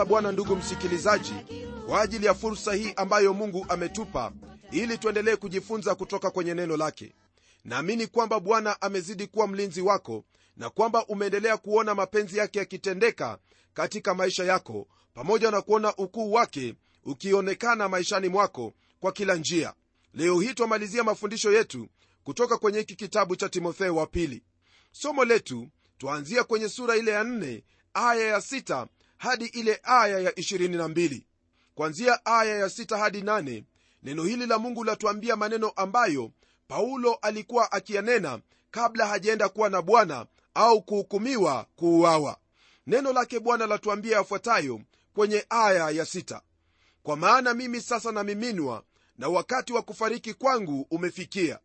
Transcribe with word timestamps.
la 0.00 0.06
bwana 0.06 0.32
ndugu 0.32 0.56
msikilizaji 0.56 1.32
kwa 1.86 2.00
ajili 2.02 2.26
ya 2.26 2.34
fursa 2.34 2.74
hii 2.74 2.92
ambayo 2.96 3.34
mungu 3.34 3.66
ametupa 3.68 4.32
ili 4.70 4.98
tuendelee 4.98 5.36
kujifunza 5.36 5.94
kutoka 5.94 6.30
kwenye 6.30 6.54
neno 6.54 6.76
lake. 6.76 7.14
Naamini 7.64 8.06
kwamba 8.06 8.40
bwana 8.40 8.82
amezidi 8.82 9.26
kuwa 9.26 9.46
mlinzi 9.46 9.80
wako 9.80 10.24
na 10.56 10.70
kwamba 10.70 11.06
umeendelea 11.06 11.56
kuona 11.56 11.94
mapenzi 11.94 12.38
yake 12.38 12.58
yakitendeka 12.58 13.38
katika 13.74 14.14
maisha 14.14 14.44
yako 14.44 14.86
pamoja 15.14 15.50
na 15.50 15.62
kuona 15.62 15.96
ukuu 15.96 16.32
wake 16.32 16.74
ukionekana 17.04 17.88
maishani 17.88 18.28
mwako 18.28 18.72
kwa 19.00 19.12
kila 19.12 19.34
njia. 19.34 19.74
Leo 20.14 20.40
hii 20.40 20.54
twamalizia 20.54 21.04
mafundisho 21.04 21.52
yetu 21.52 21.88
kutoka 22.24 22.58
kwenye 22.58 22.78
hiki 22.78 22.96
kitabu 22.96 23.36
cha 23.36 23.48
timotheo 23.48 23.96
wa 23.96 24.06
pili. 24.06 24.42
Somo 24.92 25.24
letu 25.24 25.68
twaanzia 25.98 26.44
kwenye 26.44 26.68
sura 26.68 26.96
ile 26.96 27.10
ya 27.10 27.22
4 27.24 27.62
aya 27.94 28.26
ya 28.26 28.38
6 28.38 28.86
hadi 29.20 29.44
ile 29.46 29.80
aya 29.82 30.18
ya 30.18 30.30
22 30.30 31.20
kwanzia 31.74 32.26
aya 32.26 32.58
ya 32.58 32.66
6 32.66 32.98
hadi 32.98 33.20
8 33.20 33.62
neno 34.02 34.24
hili 34.24 34.46
la 34.46 34.58
mungu 34.58 34.84
latuambia 34.84 35.36
maneno 35.36 35.68
ambayo 35.68 36.30
paulo 36.68 37.14
alikuwa 37.14 37.72
akiyanena 37.72 38.40
kabla 38.70 39.06
hajaenda 39.06 39.48
kuwa 39.48 39.68
na 39.70 39.82
bwana 39.82 40.26
au 40.54 40.82
kuhukumiwa 40.82 41.66
kuuawa. 41.76 42.36
Neno 42.86 43.12
lake 43.12 43.40
bwana 43.40 43.66
latuambia 43.66 44.16
yafuatayo 44.16 44.80
kwenye 45.14 45.46
aya 45.50 45.90
ya 45.90 46.04
6 46.04 46.40
kwa 47.02 47.16
maana 47.16 47.54
mimi 47.54 47.80
sasa 47.80 48.12
namiminwa 48.12 48.84
na 49.18 49.28
wakati 49.28 49.72
wa 49.72 49.82
kufariki 49.82 50.34
kwangu 50.34 50.86
umefikia. 50.90 51.58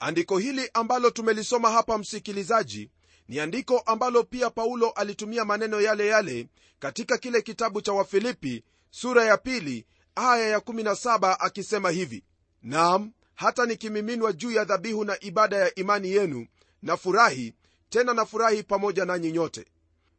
Andiko 0.00 0.38
hili 0.38 0.70
ambalo 0.74 1.10
tumelisoma 1.10 1.70
hapa 1.70 1.98
msikilizaji 1.98 2.90
ni 3.28 3.40
andiko 3.40 3.78
ambalo 3.78 4.24
pia 4.24 4.50
paulo 4.50 4.90
alitumia 4.90 5.44
maneno 5.44 5.80
yale 5.80 6.06
yale 6.06 6.48
katika 6.78 7.18
kile 7.18 7.42
kitabu 7.42 7.80
cha 7.80 7.92
wafilipi 7.92 8.64
sura 8.90 9.24
ya 9.24 9.36
pili 9.36 9.86
aya 10.14 10.48
ya 10.48 10.58
17 10.58 11.36
akisema 11.40 11.90
hivi 11.90 12.24
nam 12.62 13.12
hata 13.34 13.66
nikimiminwa 13.66 14.32
juu 14.32 14.50
ya 14.50 14.64
dhabihu 14.64 15.04
na 15.04 15.20
ibada 15.20 15.56
ya 15.56 15.74
imani 15.74 16.10
yenu 16.10 16.46
na 16.82 16.96
furahi 16.96 17.54
tena 17.88 18.14
na 18.14 18.26
furahi 18.26 18.62
pamoja 18.62 19.04
nanyi 19.04 19.32
nyote. 19.32 19.66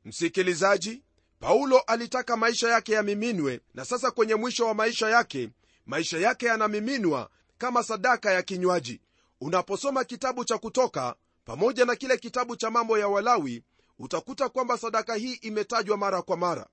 Msikilizaji 0.05 1.03
paulo 1.39 1.79
alitaka 1.79 2.37
maisha 2.37 2.69
yake 2.69 2.91
yamiminwe 2.93 3.59
na 3.73 3.85
sasa 3.85 4.11
kwenye 4.11 4.35
mwisho 4.35 4.65
wa 4.67 4.73
maisha 4.73 5.09
yake 5.09 5.49
maisha 5.85 6.17
yake 6.17 6.45
yanamiminwa 6.45 7.29
kama 7.57 7.83
sadaka 7.83 8.31
ya 8.31 8.41
kinywaji. 8.41 9.01
Unaposoma 9.41 10.03
kitabu 10.03 10.45
cha 10.45 10.57
kutoka 10.57 11.15
pamoja 11.49 11.85
na 11.85 11.95
kile 11.95 12.17
kitabu 12.17 12.55
cha 12.55 12.69
mambo 12.71 12.97
ya 12.99 13.07
walawi 13.07 13.63
utakuta 13.99 14.49
kwamba 14.49 14.77
sadaka 14.77 15.15
hii 15.15 15.33
imetajwa 15.33 15.97
mara 15.97 16.21
kwa 16.21 16.37
mara. 16.37 16.67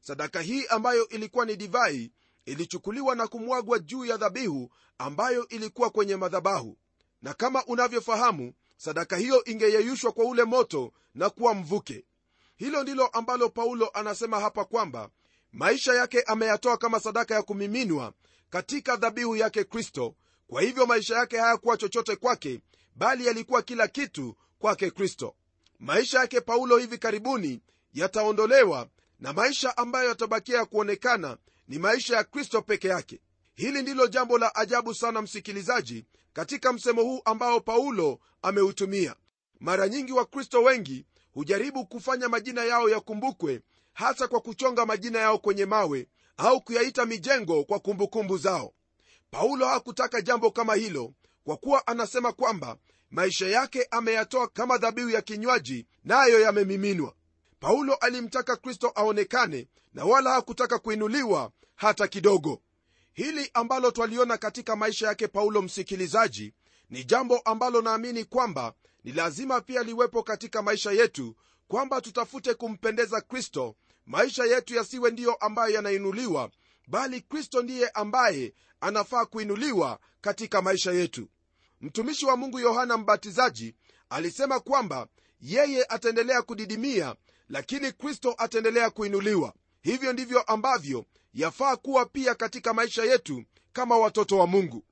Sadaka 0.00 0.40
hii 0.40 0.66
ambayo 0.66 1.08
ilikuwa 1.08 1.46
ni 1.46 1.56
divai 1.56 2.12
ilichukuliwa 2.44 3.14
na 3.14 3.26
kumwagwa 3.26 3.78
juu 3.78 4.04
ya 4.04 4.16
dhabihu 4.16 4.70
ambayo 4.98 5.48
ilikuwa 5.48 5.90
kwenye 5.90 6.16
madhabahu. 6.16 6.78
Na 7.22 7.34
kama 7.34 7.64
unavyofahamu 7.64 8.52
sadaka 8.76 9.16
hiyo 9.16 9.44
ingeyeyushwa 9.44 10.12
kwa 10.12 10.24
ule 10.24 10.44
moto 10.44 10.92
na 11.14 11.30
kuwa 11.30 11.54
mvuke. 11.54 12.04
Hilo 12.56 12.82
ndilo 12.82 13.06
ambalo 13.06 13.48
paulo 13.48 13.90
anasema 13.94 14.40
hapa 14.40 14.64
kwamba 14.64 15.10
maisha 15.52 15.94
yake 15.94 16.22
ameyatoa 16.22 16.76
kama 16.76 17.00
sadaka 17.00 17.34
ya 17.34 17.42
kumiminwa 17.42 18.12
katika 18.50 18.96
dhabihu 18.96 19.36
yake 19.36 19.64
kristo. 19.64 20.14
Kwa 20.46 20.62
hivyo 20.62 20.86
maisha 20.86 21.16
yake 21.16 21.38
hayakuwa 21.38 21.76
chochote 21.76 22.16
kwake 22.16 22.60
bali 22.96 23.26
yalikuwa 23.26 23.62
kila 23.62 23.88
kitu 23.88 24.36
kwake 24.58 24.90
kristo. 24.90 25.34
Maisha 25.78 26.18
yake 26.18 26.40
paulo 26.40 26.76
hivi 26.78 26.98
karibuni 26.98 27.60
yataondolewa 27.94 28.88
na 29.20 29.32
maisha 29.32 29.76
ambayo 29.76 30.08
yatabakia 30.08 30.58
ya 30.58 30.64
kuonekana 30.64 31.36
ni 31.68 31.78
maisha 31.78 32.16
ya 32.16 32.24
kristo 32.24 32.62
peke 32.62 32.88
yake. 32.88 33.20
Hili 33.54 33.82
ndilo 33.82 34.06
jambo 34.06 34.38
la 34.38 34.54
ajabu 34.54 34.94
sana 34.94 35.22
msikilizaji 35.22 36.04
katika 36.32 36.72
msemo 36.72 37.02
huu 37.02 37.20
ambao 37.24 37.60
paulo 37.60 38.18
ameutumia. 38.42 39.14
Mara 39.60 39.88
nyingi 39.88 40.12
wakristo 40.12 40.62
wengi 40.62 41.06
hujaribu 41.34 41.86
kufanya 41.86 42.28
majina 42.28 42.64
yao 42.64 42.88
yakumbukwe 42.88 43.60
hasa 43.92 44.28
kwa 44.28 44.40
kuchonga 44.40 44.86
majina 44.86 45.18
yao 45.18 45.38
kwenye 45.38 45.64
mawe 45.66 46.08
au 46.36 46.60
kuyaita 46.60 47.06
mijengo 47.06 47.64
kwa 47.64 47.78
kumbukumbu 47.80 48.38
zao. 48.38 48.72
Paulo 49.30 49.66
hakutaka 49.66 50.20
jambo 50.20 50.50
kama 50.50 50.74
hilo 50.74 51.12
kwa 51.46 51.56
kuwa 51.56 51.86
anasema 51.86 52.32
kwamba 52.32 52.76
maisha 53.10 53.48
yake 53.48 53.86
ameyatoa 53.90 54.48
kama 54.48 54.78
dhabihu 54.78 55.10
ya 55.10 55.22
kinywaji 55.22 55.86
nayo 56.04 56.38
na 56.38 56.44
yamemiminwa. 56.44 57.14
Paulo 57.60 57.94
alimtaka 57.94 58.56
kristo 58.56 58.92
aonekane 58.94 59.68
na 59.94 60.04
wala 60.04 60.30
hakutaka 60.30 60.78
kuinuliwa 60.78 61.50
hata 61.74 62.08
kidogo. 62.08 62.62
Hili 63.12 63.50
ambalo 63.54 63.90
twaliona 63.90 64.36
katika 64.36 64.76
maisha 64.76 65.06
yake 65.06 65.28
paulo 65.28 65.62
msikilizaji 65.62 66.54
ni 66.90 67.04
jambo 67.04 67.38
ambalo 67.38 67.82
naamini 67.82 68.24
kwamba 68.24 68.72
ni 69.04 69.12
lazima 69.12 69.60
pia 69.60 69.82
liwepo 69.82 70.22
katika 70.22 70.62
maisha 70.62 70.92
yetu 70.92 71.36
kwamba 71.68 72.00
tutafute 72.00 72.54
kumpendeza 72.54 73.20
kristo. 73.20 73.76
Maisha 74.06 74.44
yetu 74.44 74.74
yasiwe 74.74 75.10
ndiyo 75.10 75.34
ambayo 75.34 75.74
yanainuliwa 75.74 76.50
bali 76.88 77.20
kristo 77.20 77.62
ndiye 77.62 77.88
ambaye 77.88 78.54
anafaa 78.80 79.24
kuinuliwa 79.24 79.98
katika 80.20 80.62
maisha 80.62 80.92
yetu 80.92 81.28
mtumishi 81.80 82.26
wa 82.26 82.36
mungu 82.36 82.58
yohana 82.58 82.96
mbatizaji 82.96 83.74
alisema 84.10 84.60
kwamba 84.60 85.06
yeye 85.40 85.84
ataendelea 85.84 86.42
kudidimia 86.42 87.16
lakini 87.48 87.92
kristo 87.92 88.34
ataendelea 88.38 88.90
kuinuliwa. 88.90 89.54
Hivyo 89.82 90.12
ndivyo 90.12 90.42
ambavyo 90.42 91.04
yafaa 91.34 91.76
kuwa 91.76 92.06
pia 92.06 92.34
katika 92.34 92.74
maisha 92.74 93.04
yetu 93.04 93.44
kama 93.72 93.98
watoto 93.98 94.38
wa 94.38 94.46
mungu. 94.46 94.84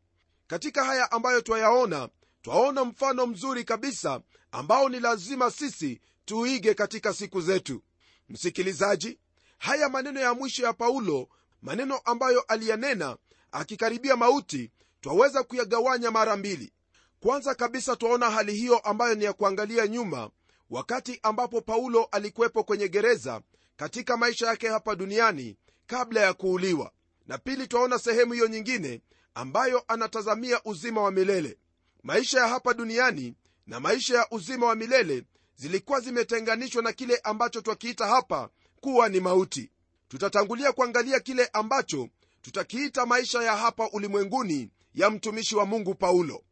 Katika 0.46 0.84
haya 0.84 1.12
ambayo 1.12 1.40
twayaona 1.40 2.08
twaona 2.42 2.84
mfano 2.84 3.26
mzuri 3.26 3.64
kabisa 3.64 4.20
ambao 4.52 4.88
ni 4.88 5.00
lazima 5.00 5.50
sisi 5.50 6.00
tuige 6.24 6.74
katika 6.74 7.12
siku 7.12 7.40
zetu. 7.40 7.82
Msikilizaji 8.28 9.18
haya 9.58 9.88
maneno 9.88 10.20
ya 10.20 10.34
mwisho 10.34 10.62
ya 10.64 10.72
paulo 10.72 11.28
maneno 11.62 11.96
ambayo 11.98 12.40
aliyanena 12.40 13.16
akikaribia 13.52 14.16
mauti 14.16 14.70
twaweza 15.04 15.42
kuyagawanya 15.42 16.10
mara 16.10 16.36
mbili. 16.36 16.72
Kwanza 17.20 17.54
kabisa 17.54 17.96
twaona 17.96 18.30
hali 18.30 18.54
hiyo 18.54 18.78
ambayo 18.78 19.14
ni 19.14 19.24
ya 19.24 19.32
kuangalia 19.32 19.86
nyuma 19.86 20.30
wakati 20.70 21.20
ambapo 21.22 21.60
paulo 21.60 22.04
alikuwepo 22.04 22.64
kwenye 22.64 22.88
gereza 22.88 23.40
katika 23.76 24.16
maisha 24.16 24.46
yake 24.46 24.68
hapa 24.68 24.94
duniani 24.96 25.56
kabla 25.86 26.20
ya 26.20 26.34
kuuliwa. 26.34 26.92
Na 27.26 27.38
pili 27.38 27.66
twaona 27.66 27.98
sehemu 27.98 28.32
hiyo 28.32 28.46
nyingine 28.48 29.00
ambayo 29.34 29.84
anatazamia 29.88 30.60
uzima 30.64 31.02
wa 31.02 31.10
milele. 31.10 31.58
Maisha 32.02 32.40
ya 32.40 32.48
hapa 32.48 32.74
duniani 32.74 33.34
na 33.66 33.80
maisha 33.80 34.14
ya 34.18 34.26
uzima 34.30 34.66
wa 34.66 34.74
milele 34.74 35.24
zilikuwa 35.56 36.00
zimetenganishwa 36.00 36.82
na 36.82 36.92
kile 36.92 37.16
ambacho 37.24 37.60
twakiita 37.60 38.06
hapa 38.06 38.48
kuwa 38.80 39.08
ni 39.08 39.20
mauti. 39.20 39.70
Tutatangulia 40.08 40.72
kuangalia 40.72 41.20
kile 41.20 41.46
ambacho 41.52 42.08
tutakiita 42.42 43.06
maisha 43.06 43.42
ya 43.42 43.56
hapa 43.56 43.88
ulimwenguni 43.92 44.70
ya 44.94 45.10
mtumishi 45.10 45.56
wa 45.56 45.66
mungu 45.66 45.94
paulo. 45.94 46.44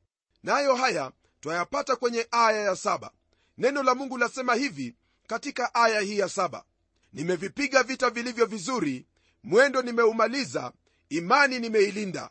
Nayo 0.43 0.73
na 0.73 0.79
haya 0.79 1.13
twayapata 1.41 1.97
kwenye 1.97 2.27
aya 2.31 2.61
ya 2.61 2.77
saba. 2.77 3.11
Neno 3.59 3.83
la 3.83 3.95
mungu 3.95 4.19
lasema 4.19 4.55
hivi 4.55 4.95
katika 5.27 5.75
aya 5.75 6.01
hii 6.01 6.19
ya 6.19 6.29
saba. 6.29 6.65
Nimevipiga 7.13 7.83
vita 7.83 8.11
vilivyo 8.11 8.47
vizuri 8.47 9.07
mwendo 9.43 9.83
nimeumaliza 9.83 10.73
imani 11.09 11.59
nimeilinda. 11.59 12.31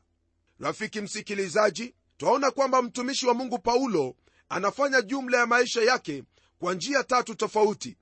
Rafiki 0.59 1.01
msikilizaji 1.01 1.95
twaona 2.17 2.51
kwamba 2.51 2.81
mtumishi 2.81 3.27
wa 3.27 3.33
mungu 3.33 3.59
paulo 3.59 4.15
anafanya 4.49 5.01
jumla 5.01 5.37
ya 5.37 5.45
maisha 5.45 5.81
yake 5.81 6.23
kwa 6.59 6.73
njia 6.73 7.03
tatu 7.03 7.35
tofauti. 7.35 7.97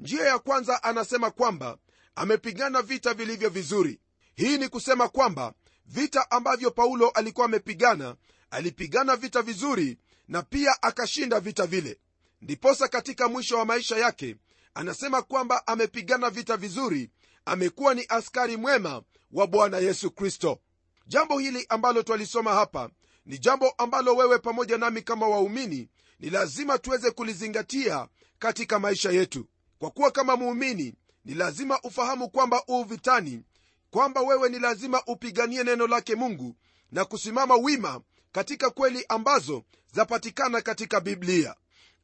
Njia 0.00 0.24
ya 0.24 0.38
kwanza 0.38 0.82
anasema 0.82 1.30
kwamba 1.30 1.78
amepigana 2.14 2.82
vita 2.82 3.14
vilivyo 3.14 3.48
vizuri. 3.48 4.00
Hii 4.34 4.58
ni 4.58 4.68
kusema 4.68 5.08
kwamba 5.08 5.54
vita 5.90 6.30
ambavyo 6.30 6.70
paulo 6.70 7.08
alikuwa 7.08 7.46
amepigana 7.46 8.16
alipigana 8.50 9.16
vita 9.16 9.42
vizuri 9.42 9.98
na 10.28 10.42
pia 10.42 10.82
akashinda 10.82 11.40
vita 11.40 11.66
vile. 11.66 12.00
Ndiposa 12.42 12.88
katika 12.88 13.28
mwisho 13.28 13.58
wa 13.58 13.64
maisha 13.64 13.96
yake 13.96 14.36
anasema 14.74 15.22
kwamba 15.22 15.66
amepigana 15.66 16.30
vita 16.30 16.56
vizuri 16.56 17.10
amekuwa 17.44 17.94
ni 17.94 18.04
askari 18.08 18.56
mwema 18.56 19.02
wa 19.32 19.46
bwana 19.46 19.78
yesu 19.78 20.10
kristo. 20.10 20.58
Jambo 21.06 21.38
hili 21.38 21.66
ambalo 21.68 22.02
twalisoma 22.02 22.54
hapa 22.54 22.90
ni 23.26 23.38
jambo 23.38 23.70
ambalo 23.70 24.16
wewe 24.16 24.38
pamoja 24.38 24.78
nami 24.78 25.02
kama 25.02 25.28
waumini 25.28 25.88
ni 26.20 26.30
lazima 26.30 26.78
tuweze 26.78 27.10
kulizingatia 27.10 28.08
katika 28.38 28.78
maisha 28.78 29.10
yetu. 29.10 29.46
Kwa 29.78 29.90
kuwa 29.90 30.10
kama 30.10 30.36
muumini 30.36 30.94
ni 31.24 31.34
lazima 31.34 31.80
ufahamu 31.82 32.28
kwamba 32.30 32.62
uu 32.68 32.84
vitani 32.84 33.42
kwamba 33.90 34.20
wewe 34.20 34.48
ni 34.48 34.58
lazima 34.58 35.02
upiganie 35.06 35.64
neno 35.64 35.86
lake 35.86 36.14
mungu 36.14 36.56
na 36.92 37.04
kusimama 37.04 37.54
wima 37.56 38.00
katika 38.32 38.70
kweli 38.70 39.04
ambazo 39.08 39.62
zapatikana 39.94 40.60
katika 40.60 41.00
biblia. 41.00 41.54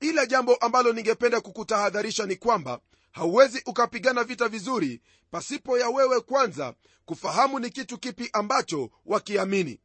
Ila 0.00 0.26
jambo 0.26 0.54
ambalo 0.54 0.92
ningependa 0.92 1.40
kukutahadharisha 1.40 2.26
ni 2.26 2.36
kwamba 2.36 2.80
hauwezi 3.12 3.62
ukapigana 3.66 4.24
vita 4.24 4.48
vizuri 4.48 5.00
pasipo 5.30 5.78
ya 5.78 5.88
wewe 5.88 6.20
kwanza 6.20 6.74
kufahamu 7.04 7.58
ni 7.58 7.70
kitu 7.70 7.98
kipi 7.98 8.30
ambacho 8.32 8.90
wakiamini. 9.06 9.80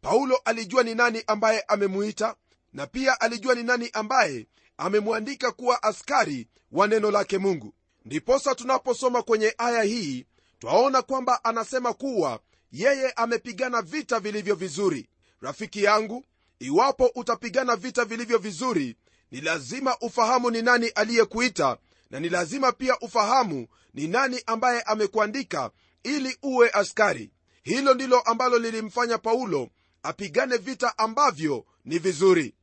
Paulo 0.00 0.36
alijua 0.44 0.82
ni 0.82 0.94
nani 0.94 1.22
ambaye 1.26 1.60
amemuita 1.60 2.34
na 2.72 2.86
pia 2.86 3.20
alijua 3.20 3.54
ni 3.54 3.62
nani 3.62 3.90
ambaye 3.92 4.46
amemwandika 4.76 5.52
kuwa 5.52 5.82
askari 5.82 6.48
wa 6.72 6.86
neno 6.86 7.10
lake 7.10 7.38
mungu. 7.38 7.74
Ndiposa 8.04 8.54
tunaposoma 8.54 9.22
kwenye 9.22 9.54
aya 9.58 9.82
hii 9.82 10.26
twaona 10.64 11.02
kwamba 11.02 11.44
anasema 11.44 11.92
kuwa 11.92 12.40
yeye 12.72 13.10
amepigana 13.10 13.82
vita 13.82 14.20
vilivyo 14.20 14.54
vizuri. 14.54 15.08
Rafiki 15.40 15.82
yangu 15.82 16.24
iwapo 16.58 17.10
utapigana 17.14 17.76
vita 17.76 18.04
vilivyo 18.04 18.38
vizuri 18.38 18.96
ni 19.30 19.40
lazima 19.40 19.96
ufahamu 20.00 20.50
ni 20.50 20.62
nani 20.62 20.88
aliyekuita 20.88 21.78
na 22.10 22.20
ni 22.20 22.28
lazima 22.28 22.72
pia 22.72 22.98
ufahamu 23.00 23.66
ni 23.94 24.08
nani 24.08 24.42
ambaye 24.46 24.82
amekuandika 24.82 25.70
ili 26.02 26.38
uwe 26.42 26.70
askari. 26.70 27.30
Hilo 27.62 27.94
ndilo 27.94 28.20
ambalo 28.20 28.58
lilimfanya 28.58 29.18
paulo 29.18 29.68
apigane 30.02 30.56
vita 30.56 30.98
ambavyo 30.98 31.64
ni 31.84 31.98
vizuri. 31.98 32.54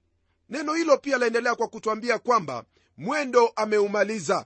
Neno 0.50 0.74
hilo 0.74 0.98
pia 0.98 1.18
laendelea 1.18 1.56
kwa 1.56 1.68
kutwambia 1.68 2.19
kwamba 2.19 2.63
mwendo 2.98 3.48
ameumaliza. 3.56 4.45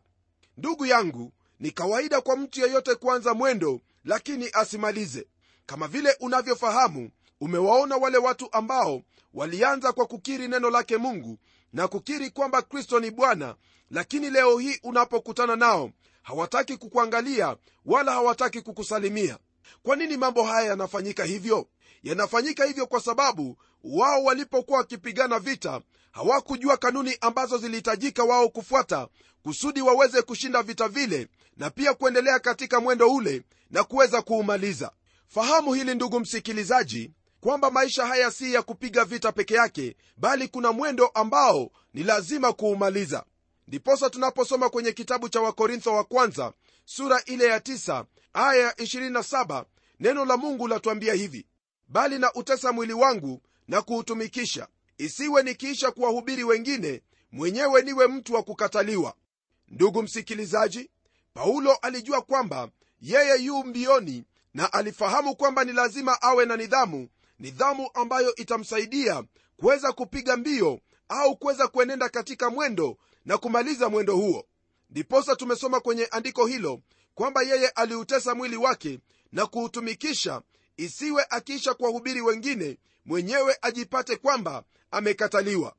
Ndugu 0.57 0.85
yangu 0.85 1.31
ni 1.59 1.71
kawaida 1.71 2.21
kwa 2.21 2.35
mtu 2.37 2.61
yeyote 2.61 2.95
kuanza 2.95 3.33
mwendo 3.33 3.81
lakini 4.05 4.49
asimalize. 4.53 5.27
Kama 5.65 5.87
vile 5.87 6.15
unavyofahamu 6.19 7.09
umewaona 7.41 7.97
wale 7.97 8.17
watu 8.17 8.49
ambao 8.51 9.01
walianza 9.33 9.93
kwa 9.93 10.05
kukiri 10.05 10.47
neno 10.47 10.69
lake 10.69 10.97
mungu 10.97 11.37
na 11.73 11.87
kukiri 11.87 12.29
kwamba 12.29 12.61
kristo 12.61 12.99
ni 12.99 13.11
bwana 13.11 13.55
lakini 13.91 14.29
leo 14.29 14.57
hii 14.57 14.79
unapokutana 14.83 15.55
nao 15.55 15.91
hawataki 16.21 16.77
kukuangalia 16.77 17.57
wala 17.85 18.11
hawataki 18.11 18.61
kukusalimia. 18.61 19.37
Kwa 19.83 19.95
nini 19.95 20.17
mambo 20.17 20.43
haya 20.43 20.67
yanafanyika 20.69 21.23
hivyo? 21.23 21.67
Yanafanyika 22.03 22.65
hivyo 22.65 22.87
kwa 22.87 23.01
sababu 23.01 23.57
wao 23.83 24.23
walipokuwa 24.23 24.77
wakipigana 24.77 25.39
vita 25.39 25.81
hawakujua 26.15 26.77
kanuni 26.77 27.17
ambazo 27.21 27.57
zilihitajika 27.57 28.23
wao 28.23 28.49
kufuata 28.49 29.07
kusudi 29.43 29.81
waweze 29.81 30.21
kushinda 30.21 30.63
vita 30.63 30.87
vile 30.87 31.27
na 31.57 31.69
pia 31.69 31.93
kuendelea 31.93 32.39
katika 32.39 32.79
mwendo 32.79 33.13
ule 33.13 33.43
na 33.69 33.83
kuweza 33.83 34.21
kuumaliza. 34.21 34.91
Fahamu 35.27 35.73
hili 35.73 35.95
ndugu 35.95 36.19
msikilizaji 36.19 37.11
kwamba 37.41 37.71
maisha 37.71 38.05
haya 38.05 38.31
si 38.31 38.53
ya 38.53 38.61
kupiga 38.61 39.05
vita 39.05 39.31
peke 39.31 39.53
yake 39.53 39.95
bali 40.17 40.47
kuna 40.47 40.71
mwendo 40.71 41.07
ambao 41.07 41.71
ni 41.93 42.03
lazima 42.03 42.53
kuumaliza. 42.53 43.23
Ndiposa 43.67 44.09
tunaposoma 44.09 44.69
kwenye 44.69 44.91
kitabu 44.91 45.29
cha 45.29 45.41
wakorintho 45.41 45.93
wa 45.93 46.03
kwanza 46.03 46.53
sura 46.85 47.21
ile 47.25 47.45
ya 47.45 47.59
9 47.59 48.05
aya 48.33 48.71
27 48.71 49.65
neno 49.99 50.25
la 50.25 50.37
mungu 50.37 50.67
latuambia 50.67 51.13
hivi 51.13 51.47
bali 51.87 52.19
na 52.19 52.33
utesa 52.33 52.71
mwili 52.71 52.93
wangu 52.93 53.41
na 53.67 53.81
kuutumikisha 53.81 54.67
isiwe 54.97 55.43
nikiisha 55.43 55.91
kuwahubiri 55.91 56.43
wengine 56.43 57.01
mwenyewe 57.31 57.81
niwe 57.81 58.07
mtu 58.07 58.33
wa 58.33 58.43
kukataliwa. 58.43 59.13
Ndugu 59.67 60.03
msikilizaji 60.03 60.89
paulo 61.33 61.73
alijua 61.75 62.21
kwamba 62.21 62.69
yeye 63.01 63.43
yu 63.43 63.63
mbioni 63.63 64.23
na 64.53 64.73
alifahamu 64.73 65.35
kwamba 65.35 65.63
ni 65.63 65.71
lazima 65.73 66.21
awe 66.21 66.45
na 66.45 66.57
nidhamu 66.57 67.09
nidhamu 67.39 67.89
ambayo 67.93 68.35
itamsaidia 68.35 69.23
kuweza 69.57 69.91
kupiga 69.93 70.37
mbio 70.37 70.79
au 71.09 71.37
kuweza 71.37 71.67
kuenenda 71.67 72.09
katika 72.09 72.49
mwendo 72.49 72.97
na 73.25 73.37
kumaliza 73.37 73.89
mwendo 73.89 74.15
huo. 74.15 74.45
Ndiposa 74.89 75.35
tumesoma 75.35 75.79
kwenye 75.79 76.05
andiko 76.05 76.45
hilo 76.45 76.81
kwamba 77.15 77.41
yeye 77.41 77.67
aliutesa 77.69 78.35
mwili 78.35 78.57
wake 78.57 78.99
na 79.31 79.45
kuutumikisha 79.45 80.41
isiwe 80.77 81.25
akiisha 81.29 81.73
kuwahubiri 81.73 82.21
wengine 82.21 82.77
mwenyewe 83.05 83.57
ajipate 83.61 84.15
kwamba 84.15 84.63
amekataliwa. 84.95 85.75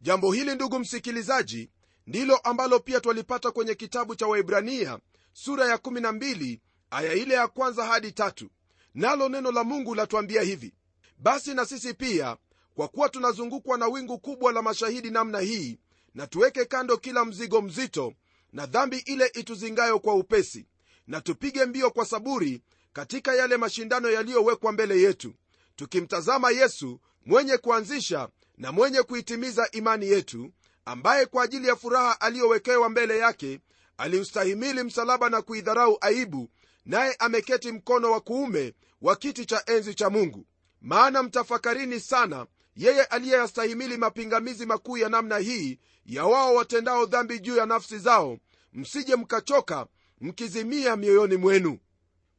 Jambo 0.00 0.32
hili 0.32 0.54
ndugu 0.54 0.78
msikilizaji 0.78 1.70
ndilo 2.06 2.36
ambalo 2.36 2.80
pia 2.80 3.00
twalipata 3.00 3.50
kwenye 3.50 3.74
kitabu 3.74 4.14
cha 4.14 4.26
waibrania 4.26 4.98
sura 5.32 5.66
ya 5.66 5.76
12 5.76 6.60
aya 6.90 7.12
ile 7.14 7.34
ya 7.34 7.48
kwanza 7.48 7.84
hadi 7.84 8.12
tatu. 8.12 8.50
Nalo 8.94 9.28
neno 9.28 9.52
la 9.52 9.64
mungu 9.64 9.94
latuambia 9.94 10.42
hivi 10.42 10.74
basi 11.18 11.54
na 11.54 11.66
sisi 11.66 11.94
pia 11.94 12.36
kwa 12.74 12.88
kuwa 12.88 13.08
tunazungukwa 13.08 13.78
na 13.78 13.86
wingu 13.86 14.18
kubwa 14.18 14.52
la 14.52 14.62
mashahidi 14.62 15.10
namna 15.10 15.40
hii 15.40 15.78
na 16.14 16.26
tuweke 16.26 16.64
kando 16.64 16.96
kila 16.96 17.24
mzigo 17.24 17.62
mzito 17.62 18.14
na 18.52 18.66
dhambi 18.66 18.98
ile 18.98 19.26
ituzingayo 19.34 19.98
kwa 19.98 20.14
upesi 20.14 20.66
na 21.06 21.20
tupige 21.20 21.64
mbio 21.66 21.90
kwa 21.90 22.04
saburi 22.06 22.62
katika 22.92 23.34
yale 23.34 23.56
mashindano 23.56 24.10
yaliyowekwa 24.10 24.72
mbele 24.72 25.00
yetu 25.00 25.34
tukimtazama 25.76 26.50
yesu 26.50 27.00
mwenye 27.26 27.56
kuanzisha 27.56 28.28
na 28.58 28.72
mwenye 28.72 29.02
kuitimiza 29.02 29.68
imani 29.70 30.06
yetu 30.08 30.50
ambaye 30.84 31.26
kwa 31.26 31.44
ajili 31.44 31.68
ya 31.68 31.76
furaha 31.76 32.20
aliyowekewa 32.20 32.88
mbele 32.88 33.18
yake 33.18 33.60
aliustahimili 33.96 34.82
msalaba 34.82 35.30
na 35.30 35.42
kuidharau 35.42 35.98
aibu 36.00 36.50
naye 36.84 37.14
ameketi 37.18 37.72
mkono 37.72 38.10
wa 38.10 38.20
kuume 38.20 38.74
wa 39.02 39.16
kiti 39.16 39.46
cha 39.46 39.62
enzi 39.66 39.94
cha 39.94 40.10
mungu. 40.10 40.46
Maana 40.80 41.22
mtafakarini 41.22 42.00
sana 42.00 42.46
yeye 42.76 43.04
aliyeyastahimili 43.04 43.96
mapingamizi 43.96 44.66
makuu 44.66 44.96
ya 44.96 45.08
namna 45.08 45.38
hii 45.38 45.78
ya 46.06 46.24
wao 46.24 46.54
watendao 46.54 47.06
dhambi 47.06 47.38
juu 47.40 47.56
ya 47.56 47.66
nafsi 47.66 47.98
zao 47.98 48.38
msije 48.72 49.16
mkachoka 49.16 49.86
mkizimia 50.20 50.96
mioyoni 50.96 51.36
mwenu. 51.36 51.78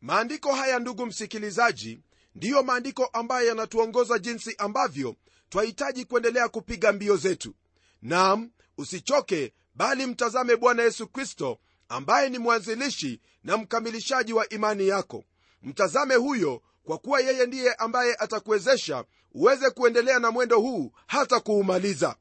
Maandiko 0.01 0.53
haya 0.55 0.79
ndugu 0.79 1.05
msikilizaji 1.05 2.00
ndiyo 2.36 2.63
maandiko 2.63 3.05
ambayo 3.05 3.48
yanatuongoza 3.48 4.20
jinsi 4.20 4.55
ambavyo 4.58 5.15
twahitaji 5.50 6.06
kuendelea 6.06 6.50
kupiga 6.50 6.91
mbio 6.91 7.18
zetu. 7.18 7.56
Nam 8.01 8.51
usichoke 8.77 9.53
bali 9.75 10.06
mtazame 10.06 10.56
bwana 10.56 10.84
yesu 10.84 11.08
kristo 11.08 11.60
ambaye 11.89 12.29
ni 12.29 12.38
mwanzilishi 12.38 13.22
na 13.44 13.58
mkamilishaji 13.58 14.34
wa 14.34 14.50
imani 14.50 14.88
yako. 14.88 15.24
Mtazame 15.63 16.15
huyo 16.15 16.62
kwa 16.84 16.98
kuwa 16.98 17.20
yeye 17.22 17.46
ndiye 17.46 17.74
ambaye 17.74 18.15
atakuwezesha 18.20 19.06
uweze 19.32 19.70
kuendelea 19.70 20.20
na 20.20 20.32
mwendo 20.32 20.60
huu 20.60 20.91
hata 21.08 21.39
kuumaliza. 21.39 22.15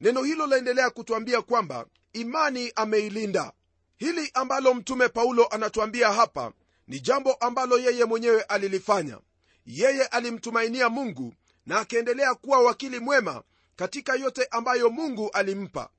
Neno 0.00 0.22
hilo 0.22 0.46
laendelea 0.46 0.90
kutwambia 0.90 1.42
kwamba 1.42 1.86
imani 2.12 2.72
ameilinda. 2.76 3.52
Hili 3.96 4.30
ambalo 4.34 4.74
mtume 4.74 5.08
paulo 5.08 5.46
anatuambia 5.46 6.12
hapa 6.12 6.52
ni 6.88 7.00
jambo 7.00 7.32
ambalo 7.32 7.78
yeye 7.78 8.04
mwenyewe 8.04 8.42
alilifanya. 8.42 9.18
Yeye 9.66 10.04
alimtumainia 10.06 10.88
mungu 10.88 11.34
na 11.66 11.78
akaendelea 11.80 12.34
kuwa 12.34 12.58
wakili 12.58 12.98
mwema 13.00 13.42
katika 13.76 14.14
yote 14.14 14.44
ambayo 14.50 14.90
mungu 14.90 15.30
alimpa. 15.30 15.90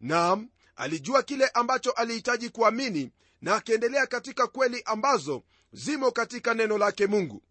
Nam 0.00 0.48
alijua 0.76 1.22
kile 1.22 1.48
ambacho 1.48 1.90
alihitaji 1.90 2.50
kuamini 2.50 3.10
na 3.42 3.54
akaendelea 3.54 4.06
katika 4.06 4.46
kweli 4.46 4.82
ambazo 4.84 5.42
zimo 5.72 6.10
katika 6.10 6.54
neno 6.54 6.78
lake 6.78 7.06
mungu. 7.06 7.42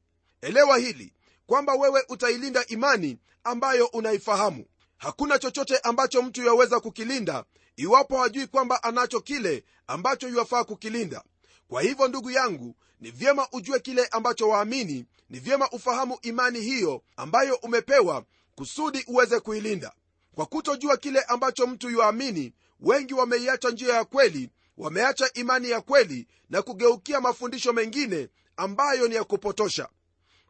Elewa 0.41 0.77
hili 0.77 1.13
kwamba 1.47 1.73
wewe 1.73 2.03
utailinda 2.09 2.65
imani 2.65 3.17
ambayo 3.43 3.85
unaifahamu. 3.85 4.65
Hakuna 4.97 5.39
chochote 5.39 5.77
ambacho 5.77 6.21
mtu 6.21 6.43
yaweza 6.43 6.79
kukilinda 6.79 7.43
iwapo 7.75 8.17
hajui 8.17 8.47
kwamba 8.47 8.83
anacho 8.83 9.21
kile 9.21 9.63
ambacho 9.87 10.27
yuwafaa 10.29 10.63
kukilinda. 10.63 11.23
Kwa 11.67 11.81
hivyo 11.81 12.07
ndugu 12.07 12.31
yangu 12.31 12.75
ni 13.01 13.11
vyema 13.11 13.47
ujue 13.51 13.79
kile 13.79 14.05
ambacho 14.05 14.49
waamini 14.49 15.05
ni 15.29 15.39
vyema 15.39 15.69
ufahamu 15.69 16.17
imani 16.21 16.61
hiyo 16.61 17.01
ambayo 17.17 17.55
umepewa 17.55 18.25
kusudi 18.55 19.03
uweze 19.07 19.39
kuilinda. 19.39 19.93
Kwa 20.35 20.45
kutojua 20.45 20.97
kile 20.97 21.21
ambacho 21.21 21.67
mtu 21.67 21.89
yuamini 21.89 22.53
wengi 22.79 23.13
wameiacha 23.13 23.69
njia 23.69 23.93
ya 23.95 24.05
kweli 24.05 24.49
wameacha 24.77 25.29
imani 25.33 25.69
ya 25.69 25.81
kweli 25.81 26.27
na 26.49 26.61
kugeukia 26.61 27.21
mafundisho 27.21 27.73
mengine 27.73 28.29
ambayo 28.57 29.07
ni 29.07 29.15
ya 29.15 29.23
kupotosha. 29.23 29.89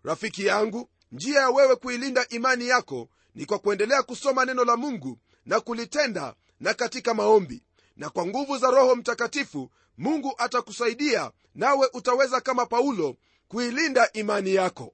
Rafiki 0.03 0.45
yangu 0.45 0.89
njia 1.11 1.39
ya 1.39 1.49
wewe 1.49 1.75
kuilinda 1.75 2.27
imani 2.29 2.67
yako 2.67 3.09
ni 3.35 3.45
kwa 3.45 3.59
kuendelea 3.59 4.03
kusoma 4.03 4.45
neno 4.45 4.65
la 4.65 4.77
mungu 4.77 5.17
na 5.45 5.59
kulitenda 5.59 6.35
na 6.59 6.73
katika 6.73 7.13
maombi 7.13 7.63
na 7.97 8.09
kwa 8.09 8.25
nguvu 8.25 8.57
za 8.57 8.71
roho 8.71 8.95
mtakatifu 8.95 9.71
mungu 9.97 10.33
atakusaidia 10.37 11.31
nawe 11.55 11.89
utaweza 11.93 12.41
kama 12.41 12.65
paulo 12.65 13.15
kuilinda 13.47 14.09
imani 14.13 14.55
yako. 14.55 14.93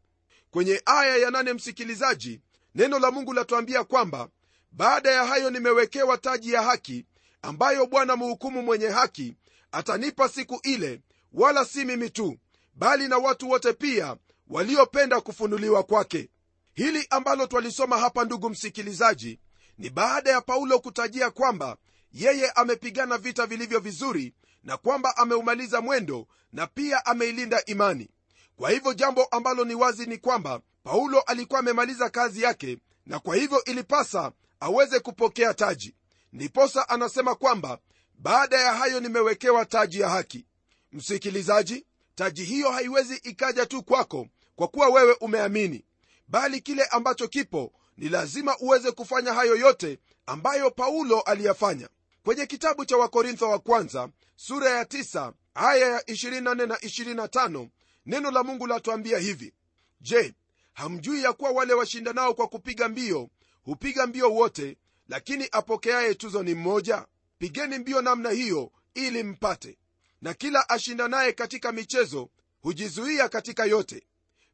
Kwenye 0.51 0.81
aya 0.85 1.17
ya 1.17 1.31
nane 1.31 1.53
msikilizaji 1.53 2.41
neno 2.75 2.99
la 2.99 3.11
mungu 3.11 3.33
latuambia 3.33 3.83
kwamba 3.83 4.29
baada 4.71 5.11
ya 5.11 5.25
hayo 5.25 5.49
nimewekewa 5.49 6.17
taji 6.17 6.53
ya 6.53 6.61
haki 6.61 7.05
ambayo 7.41 7.85
bwana 7.85 8.15
mhukumu 8.15 8.61
mwenye 8.61 8.87
haki 8.87 9.35
atanipa 9.71 10.29
siku 10.29 10.59
ile 10.63 11.01
wala 11.33 11.65
si 11.65 11.85
mimi 11.85 12.09
tu 12.09 12.37
bali 12.75 13.07
na 13.07 13.17
watu 13.17 13.49
wote 13.49 13.73
pia 13.73 14.15
waliopenda 14.47 15.21
kufunuliwa 15.21 15.83
kwake. 15.83 16.29
Hili 16.73 17.07
ambalo 17.09 17.47
twalisoma 17.47 17.97
hapa 17.97 18.23
ndugu 18.25 18.49
msikilizaji 18.49 19.39
ni 19.77 19.89
baada 19.89 20.29
ya 20.31 20.41
paulo 20.41 20.79
kutajia 20.79 21.29
kwamba 21.31 21.77
yeye 22.13 22.51
amepigana 22.51 23.17
vita 23.17 23.45
vilivyo 23.45 23.79
vizuri 23.79 24.33
na 24.63 24.77
kwamba 24.77 25.17
ameumaliza 25.17 25.81
mwendo 25.81 26.27
na 26.53 26.67
pia 26.67 27.05
ameilinda 27.05 27.65
imani. 27.65 28.09
Kwa 28.55 28.69
hivyo 28.69 28.93
jambo 28.93 29.23
ambalo 29.23 29.65
ni 29.65 29.75
wazi 29.75 30.05
ni 30.05 30.17
kwamba 30.17 30.61
paulo 30.83 31.21
alikuwa 31.21 31.59
amemaliza 31.59 32.09
kazi 32.09 32.41
yake 32.41 32.77
na 33.05 33.19
kwa 33.19 33.35
hivyo 33.35 33.63
ilipasa 33.63 34.31
aweze 34.59 34.99
kupokea 34.99 35.53
taji. 35.53 35.95
Ndiposa 36.33 36.89
anasema 36.89 37.35
kwamba 37.35 37.79
baada 38.19 38.57
ya 38.59 38.73
hayo 38.73 38.99
nimewekewa 38.99 39.65
taji 39.65 39.99
ya 39.99 40.09
haki. 40.09 40.45
Msikilizaji 40.91 41.85
taji 42.15 42.43
hiyo 42.43 42.71
haiwezi 42.71 43.15
ikaja 43.15 43.65
tu 43.65 43.83
kwako 43.83 44.27
kwa 44.55 44.67
kuwa 44.67 44.89
wewe 44.89 45.13
umeamini 45.21 45.85
bali 46.27 46.61
kile 46.61 46.83
ambacho 46.85 47.27
kipo 47.27 47.73
ni 47.97 48.09
lazima 48.09 48.57
uweze 48.59 48.91
kufanya 48.91 49.33
hayo 49.33 49.55
yote 49.55 49.99
ambayo 50.25 50.71
paulo 50.71 51.21
aliyafanya 51.21 51.89
kwenye 52.23 52.45
kitabu 52.45 52.85
cha 52.85 52.97
wakorintho 52.97 53.49
wa 53.49 53.59
kwanza 53.59 54.09
sura 54.35 54.69
ya 54.69 54.83
9 54.83 55.33
aya 55.53 55.87
ya 55.87 55.99
24 56.01 56.67
na 56.67 56.75
25 56.75 57.67
neno 58.05 58.31
la 58.31 58.43
mungu 58.43 58.67
latuambia 58.67 59.19
hivi. 59.19 59.53
Je 60.01 60.33
hamjui 60.73 61.23
ya 61.23 61.33
kuwa 61.33 61.51
wale 61.51 61.73
washindanao 61.73 62.33
kwa 62.33 62.47
kupiga 62.47 62.89
mbio 62.89 63.29
hupiga 63.63 64.07
mbio 64.07 64.33
wote 64.33 64.77
lakini 65.07 65.47
apokeaye 65.51 66.15
tuzo 66.15 66.43
ni 66.43 66.53
mmoja? 66.55 67.05
Pigeni 67.37 67.79
mbio 67.79 68.01
namna 68.01 68.29
hiyo 68.29 68.71
ili 68.93 69.23
mpate. 69.23 69.77
Na 70.21 70.33
kila 70.33 70.69
ashindanaye 70.69 71.33
katika 71.33 71.71
michezo 71.71 72.29
hujizuia 72.61 73.29
katika 73.29 73.65
yote. 73.65 74.03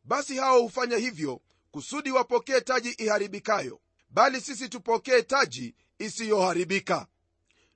Basi 0.03 0.37
hao 0.37 0.61
hufanya 0.61 0.97
hivyo 0.97 1.41
kusudi 1.71 2.11
wapokee 2.11 2.61
taji 2.61 2.89
iharibikayo. 2.89 3.79
Bali 4.09 4.41
sisi 4.41 4.69
tupokee 4.69 5.21
taji 5.21 5.75
isiyoharibika 5.99 7.07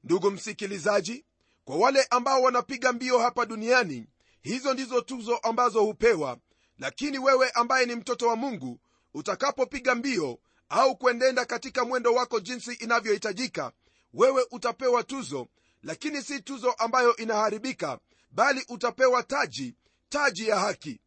ndugu 0.03 0.31
msikilizaji 0.31 1.25
kwa 1.65 1.77
wale 1.77 2.03
ambao 2.09 2.41
wanapiga 2.41 2.93
mbio 2.93 3.19
hapa 3.19 3.45
duniani 3.45 4.07
hizo 4.41 4.73
ndizo 4.73 5.01
tuzo 5.01 5.37
ambazo 5.37 5.81
hupewa 5.83 6.37
lakini 6.77 7.19
wewe 7.19 7.49
ambaye 7.49 7.85
ni 7.85 7.95
mtoto 7.95 8.27
wa 8.27 8.35
mungu 8.35 8.79
utakapopiga 9.13 9.95
mbio 9.95 10.39
au 10.69 10.97
kuendenda 10.97 11.45
katika 11.45 11.85
mwendo 11.85 12.13
wako 12.13 12.39
jinsi 12.39 12.73
inavyohitajika 12.73 13.71
wewe 14.13 14.45
utapewa 14.51 15.03
tuzo 15.03 15.47
lakini 15.83 16.21
si 16.21 16.41
tuzo 16.41 16.71
ambayo 16.71 17.15
inaharibika 17.15 17.99
bali 18.31 18.65
utapewa 18.69 19.23
taji 19.23 19.75
taji 20.09 20.47
ya 20.47 20.59
haki. 20.59 20.99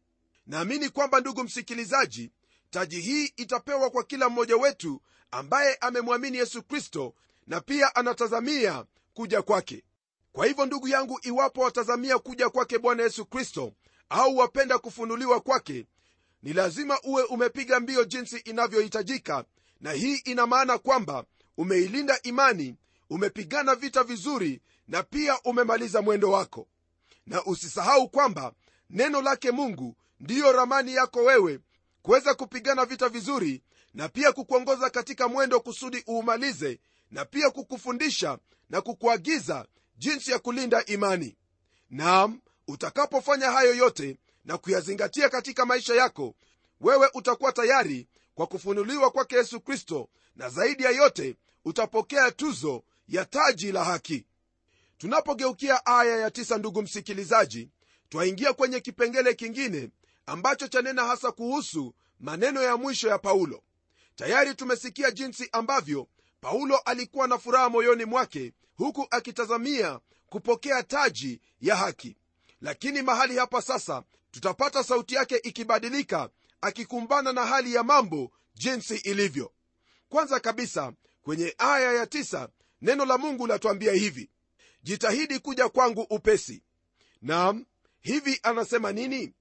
Naamini 0.47 0.89
kwamba 0.89 1.19
ndugu 1.19 1.43
msikilizaji 1.43 2.31
taji 2.69 2.99
hii 3.01 3.25
itapewa 3.25 3.89
kwa 3.89 4.03
kila 4.03 4.29
mmoja 4.29 4.57
wetu 4.57 5.01
ambaye 5.31 5.75
amemwamini 5.75 6.37
yesu 6.37 6.63
kristo 6.63 7.13
na 7.47 7.61
pia 7.61 7.95
anatazamia 7.95 8.85
kuja 9.13 9.41
kwake. 9.41 9.83
Kwa 10.31 10.45
hivyo 10.45 10.65
ndugu 10.65 10.87
yangu 10.87 11.19
iwapo 11.23 11.61
watazamia 11.61 12.19
kuja 12.19 12.49
kwake 12.49 12.77
bwana 12.79 13.03
yesu 13.03 13.25
kristo 13.25 13.73
au 14.09 14.37
wapenda 14.37 14.77
kufunuliwa 14.79 15.39
kwake 15.39 15.85
ni 16.43 16.53
lazima 16.53 16.99
uwe 17.03 17.23
umepiga 17.23 17.79
mbio 17.79 18.03
jinsi 18.05 18.37
inavyohitajika 18.37 19.45
na 19.81 19.91
hii 19.91 20.15
ina 20.15 20.47
maana 20.47 20.77
kwamba 20.77 21.25
umeilinda 21.57 22.19
imani 22.23 22.75
umepigana 23.09 23.75
vita 23.75 24.03
vizuri 24.03 24.61
na 24.87 25.03
pia 25.03 25.39
umemaliza 25.43 26.01
mwendo 26.01 26.31
wako. 26.31 26.67
Na 27.25 27.45
usisahau 27.45 28.09
kwamba 28.09 28.53
neno 28.89 29.21
lake 29.21 29.51
mungu 29.51 29.95
ndiyo 30.19 30.51
ramani 30.51 30.93
yako 30.93 31.19
wewe 31.23 31.59
kuweza 32.01 32.33
kupigana 32.33 32.85
vita 32.85 33.09
vizuri 33.09 33.61
na 33.93 34.09
pia 34.09 34.31
kukuongoza 34.31 34.89
katika 34.89 35.27
mwendo 35.27 35.59
kusudi 35.59 36.03
uumalize 36.09 36.79
na 37.15 37.25
pia 37.25 37.49
kukufundisha 37.49 38.37
na 38.69 38.81
kukuagiza 38.81 39.65
jinsi 39.97 40.31
ya 40.31 40.39
kulinda 40.39 40.85
imani. 40.85 41.37
Naam 41.89 42.41
utakapofanya 42.67 43.51
hayo 43.51 43.75
yote 43.75 44.17
na 44.45 44.57
kuyazingatia 44.57 45.29
katika 45.29 45.65
maisha 45.65 45.95
yako 45.95 46.35
wewe 46.81 47.09
utakuwa 47.13 47.51
tayari 47.53 48.07
kwa 48.33 48.47
kufunuliwa 48.47 49.11
kwake 49.11 49.35
yesu 49.35 49.61
kristo 49.61 50.09
na 50.35 50.49
zaidi 50.49 50.83
ya 50.83 50.89
yote 50.89 51.35
utapokea 51.65 52.31
tuzo 52.31 52.83
ya 53.07 53.25
taji 53.25 53.71
la 53.71 53.83
haki. 53.83 54.25
Tunapogeukia 54.97 55.85
aya 55.85 56.17
ya 56.17 56.31
tisa 56.31 56.57
ndugu 56.57 56.81
msikilizaji 56.81 57.69
twaingia 58.09 58.53
kwenye 58.53 58.79
kipengele 58.79 59.33
kingine 59.33 59.89
ambacho 60.25 60.67
chanena 60.67 61.05
hasa 61.05 61.31
kuhusu 61.31 61.93
maneno 62.19 62.61
ya 62.61 62.77
mwisho 62.77 63.07
ya 63.07 63.17
paulo. 63.19 63.63
Tayari 64.15 64.55
tumesikia 64.55 65.11
jinsi 65.11 65.49
ambavyo 65.51 66.07
paulo 66.45 66.77
alikuwa 66.77 67.27
na 67.27 67.37
furaha 67.37 67.69
moyoni 67.69 68.05
mwake 68.05 68.53
huku 68.77 69.07
akitazamia 69.11 69.99
kupokea 70.29 70.83
taji 70.83 71.41
ya 71.61 71.75
haki. 71.75 72.17
Lakini 72.61 73.01
mahali 73.01 73.37
hapa 73.37 73.61
sasa 73.61 74.03
tutapata 74.31 74.83
sauti 74.83 75.15
yake 75.15 75.35
ikibadilika 75.37 76.29
akikumbana 76.61 77.33
na 77.33 77.45
hali 77.45 77.73
ya 77.73 77.83
mambo 77.83 78.31
jinsi 78.55 78.95
ilivyo. 78.95 79.51
Kwanza 80.09 80.39
kabisa 80.39 80.93
kwenye 81.21 81.55
aya 81.57 81.93
ya 81.93 82.07
tisa, 82.07 82.49
neno 82.81 83.05
la 83.05 83.17
mungu 83.17 83.47
latuambia 83.47 83.93
hivi. 83.93 84.29
Jitahidi 84.83 85.39
kuja 85.39 85.69
kwangu 85.69 86.01
upesi. 86.01 86.63
Nam 87.21 87.65
hivi 88.01 88.39
anasema 88.43 88.91
nini? 88.91 89.33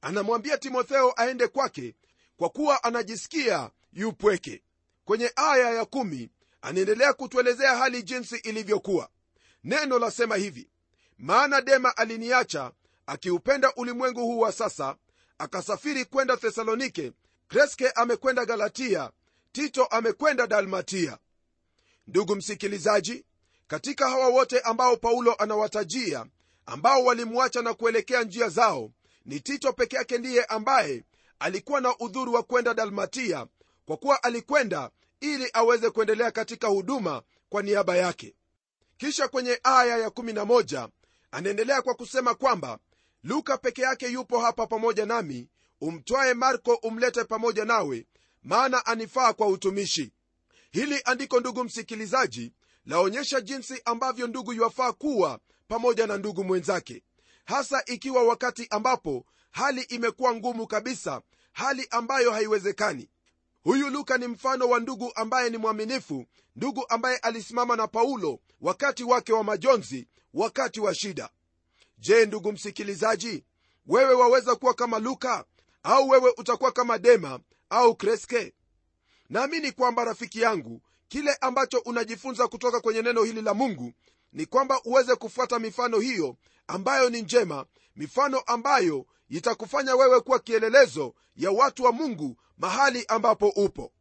Anamwambia 0.00 0.58
timotheo 0.58 1.12
aende 1.16 1.48
kwake 1.48 1.94
kwa 2.36 2.48
kuwa 2.48 2.84
anajisikia 2.84 3.70
yupweke. 3.92 4.62
Kwenye 5.04 5.32
aya 5.36 5.70
ya 5.70 5.84
kumi, 5.84 6.30
anaendelea 6.62 7.12
kutuelezea 7.12 7.76
hali 7.76 8.02
jinsi 8.02 8.36
ilivyokuwa. 8.36 9.08
Neno 9.64 9.98
lasema 9.98 10.36
hivi 10.36 10.68
maana 11.18 11.60
dema 11.60 11.96
aliniacha 11.96 12.72
akiupenda 13.06 13.72
ulimwengu 13.74 14.20
huu 14.20 14.38
wa 14.38 14.52
sasa 14.52 14.96
akasafiri 15.38 16.04
kwenda 16.04 16.36
thesalonike 16.36 17.12
kreske 17.48 17.90
amekwenda 17.90 18.44
galatia 18.44 19.10
tito 19.52 19.84
amekwenda 19.84 20.46
dalmatia. 20.46 21.18
Ndugu 22.06 22.36
msikilizaji 22.36 23.24
katika 23.66 24.08
hawa 24.10 24.28
wote 24.28 24.60
ambao 24.60 24.96
paulo 24.96 25.34
anawatajia 25.34 26.26
ambao 26.66 27.04
walimwacha 27.04 27.62
na 27.62 27.74
kuelekea 27.74 28.22
njia 28.22 28.48
zao 28.48 28.90
ni 29.24 29.40
tito 29.40 29.72
peke 29.72 29.96
yake 29.96 30.18
ndiye 30.18 30.44
ambaye 30.44 31.04
alikuwa 31.38 31.80
na 31.80 31.98
udhuru 31.98 32.32
wa 32.32 32.42
kwenda 32.42 32.74
dalmatia 32.74 33.46
kwa 33.86 33.96
kuwa 33.96 34.22
alikwenda 34.22 34.90
ili 35.20 35.50
aweze 35.52 35.90
kuendelea 35.90 36.30
katika 36.30 36.68
huduma 36.68 37.22
kwa 37.48 37.62
niaba 37.62 37.96
yake. 37.96 38.34
Kisha 38.96 39.28
kwenye 39.28 39.60
aya 39.62 40.08
ya11 40.08 40.88
anaendelea 41.30 41.82
kwa 41.82 41.94
kusema 41.94 42.34
kwamba 42.34 42.78
luka 43.22 43.58
peke 43.58 43.82
yake 43.82 44.06
yupo 44.08 44.40
hapa 44.40 44.66
pamoja 44.66 45.06
nami 45.06 45.48
umtwaye 45.80 46.34
marko 46.34 46.74
umlete 46.74 47.24
pamoja 47.24 47.64
nawe 47.64 48.06
maana 48.42 48.86
anifaa 48.86 49.32
kwa 49.32 49.46
utumishi. 49.46 50.12
Hili 50.70 51.00
andiko 51.04 51.40
ndugu 51.40 51.64
msikilizaji 51.64 52.52
laonyesha 52.86 53.40
jinsi 53.40 53.82
ambavyo 53.84 54.26
ndugu 54.26 54.52
yuwafaa 54.52 54.92
kuwa 54.92 55.38
pamoja 55.68 56.06
na 56.06 56.16
ndugu 56.18 56.44
mwenzake 56.44 57.02
hasa 57.44 57.82
ikiwa 57.86 58.22
wakati 58.24 58.66
ambapo 58.70 59.26
hali 59.50 59.80
imekuwa 59.82 60.34
ngumu 60.34 60.66
kabisa 60.66 61.22
hali 61.52 61.86
ambayo 61.90 62.30
haiwezekani 62.32 63.08
huyu 63.66 63.90
luka 63.90 64.18
ni 64.18 64.26
mfano 64.26 64.68
wa 64.68 64.80
ndugu 64.80 65.12
ambaye 65.14 65.50
ni 65.50 65.56
mwaminifu 65.58 66.26
ndugu 66.56 66.84
ambaye 66.88 67.16
alisimama 67.16 67.76
na 67.76 67.86
paulo 67.86 68.40
wakati 68.60 69.04
wake 69.04 69.32
wa 69.32 69.44
majonzi 69.44 70.08
wakati 70.34 70.80
wa 70.80 70.94
shida. 70.94 71.30
Je 71.98 72.26
ndugu 72.26 72.52
msikilizaji 72.52 73.44
wewe 73.86 74.14
waweza 74.14 74.54
kuwa 74.56 74.74
kama 74.74 74.98
luka? 74.98 75.44
Au 75.82 76.08
wewe 76.08 76.32
utakuwa 76.36 76.72
kama 76.72 76.98
dema 76.98 77.40
au 77.70 77.94
kreske? 77.96 78.52
Naamini 79.28 79.72
kwamba 79.72 80.04
rafiki 80.04 80.40
yangu 80.40 80.82
kile 81.08 81.34
ambacho 81.40 81.78
unajifunza 81.78 82.48
kutoka 82.48 82.80
kwenye 82.80 83.02
neno 83.02 83.22
hili 83.22 83.42
la 83.42 83.54
mungu 83.54 83.92
ni 84.32 84.46
kwamba 84.46 84.80
uweze 84.84 85.14
kufuata 85.14 85.58
mifano 85.58 85.98
hiyo 85.98 86.36
ambayo 86.66 87.10
ni 87.10 87.22
njema 87.22 87.66
mifano 87.96 88.38
ambayo 88.40 89.06
itakufanya 89.28 89.96
wewe 89.96 90.20
kuwa 90.20 90.38
kielelezo 90.38 91.14
ya 91.36 91.50
watu 91.50 91.84
wa 91.84 91.92
mungu 91.92 92.36
mahali 92.58 93.04
ambapo 93.08 93.48
upo. 93.48 93.92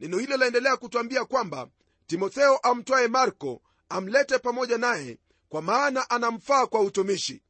Neno 0.00 0.18
hilo 0.18 0.36
laendelea 0.36 0.76
kutwambia 0.76 1.24
kwamba 1.24 1.68
timotheo 2.06 2.56
amtwaye 2.56 3.08
marko 3.08 3.62
amlete 3.88 4.38
pamoja 4.38 4.78
naye 4.78 5.18
kwa 5.48 5.62
maana 5.62 6.10
anamfaa 6.10 6.66
kwa 6.66 6.80
utumishi. 6.80 7.42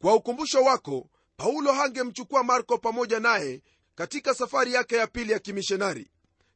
Kwa 0.00 0.14
ukumbusho 0.14 0.62
wako 0.62 1.10
paulo 1.36 1.72
hangemchukua 1.72 2.44
marko 2.44 2.78
pamoja 2.78 3.20
naye 3.20 3.62
katika 3.94 4.34
safari 4.34 4.72
yake 4.72 4.96
ya 4.96 5.06
pili 5.06 5.32
ya 5.32 5.38
kimishonari 5.38 6.10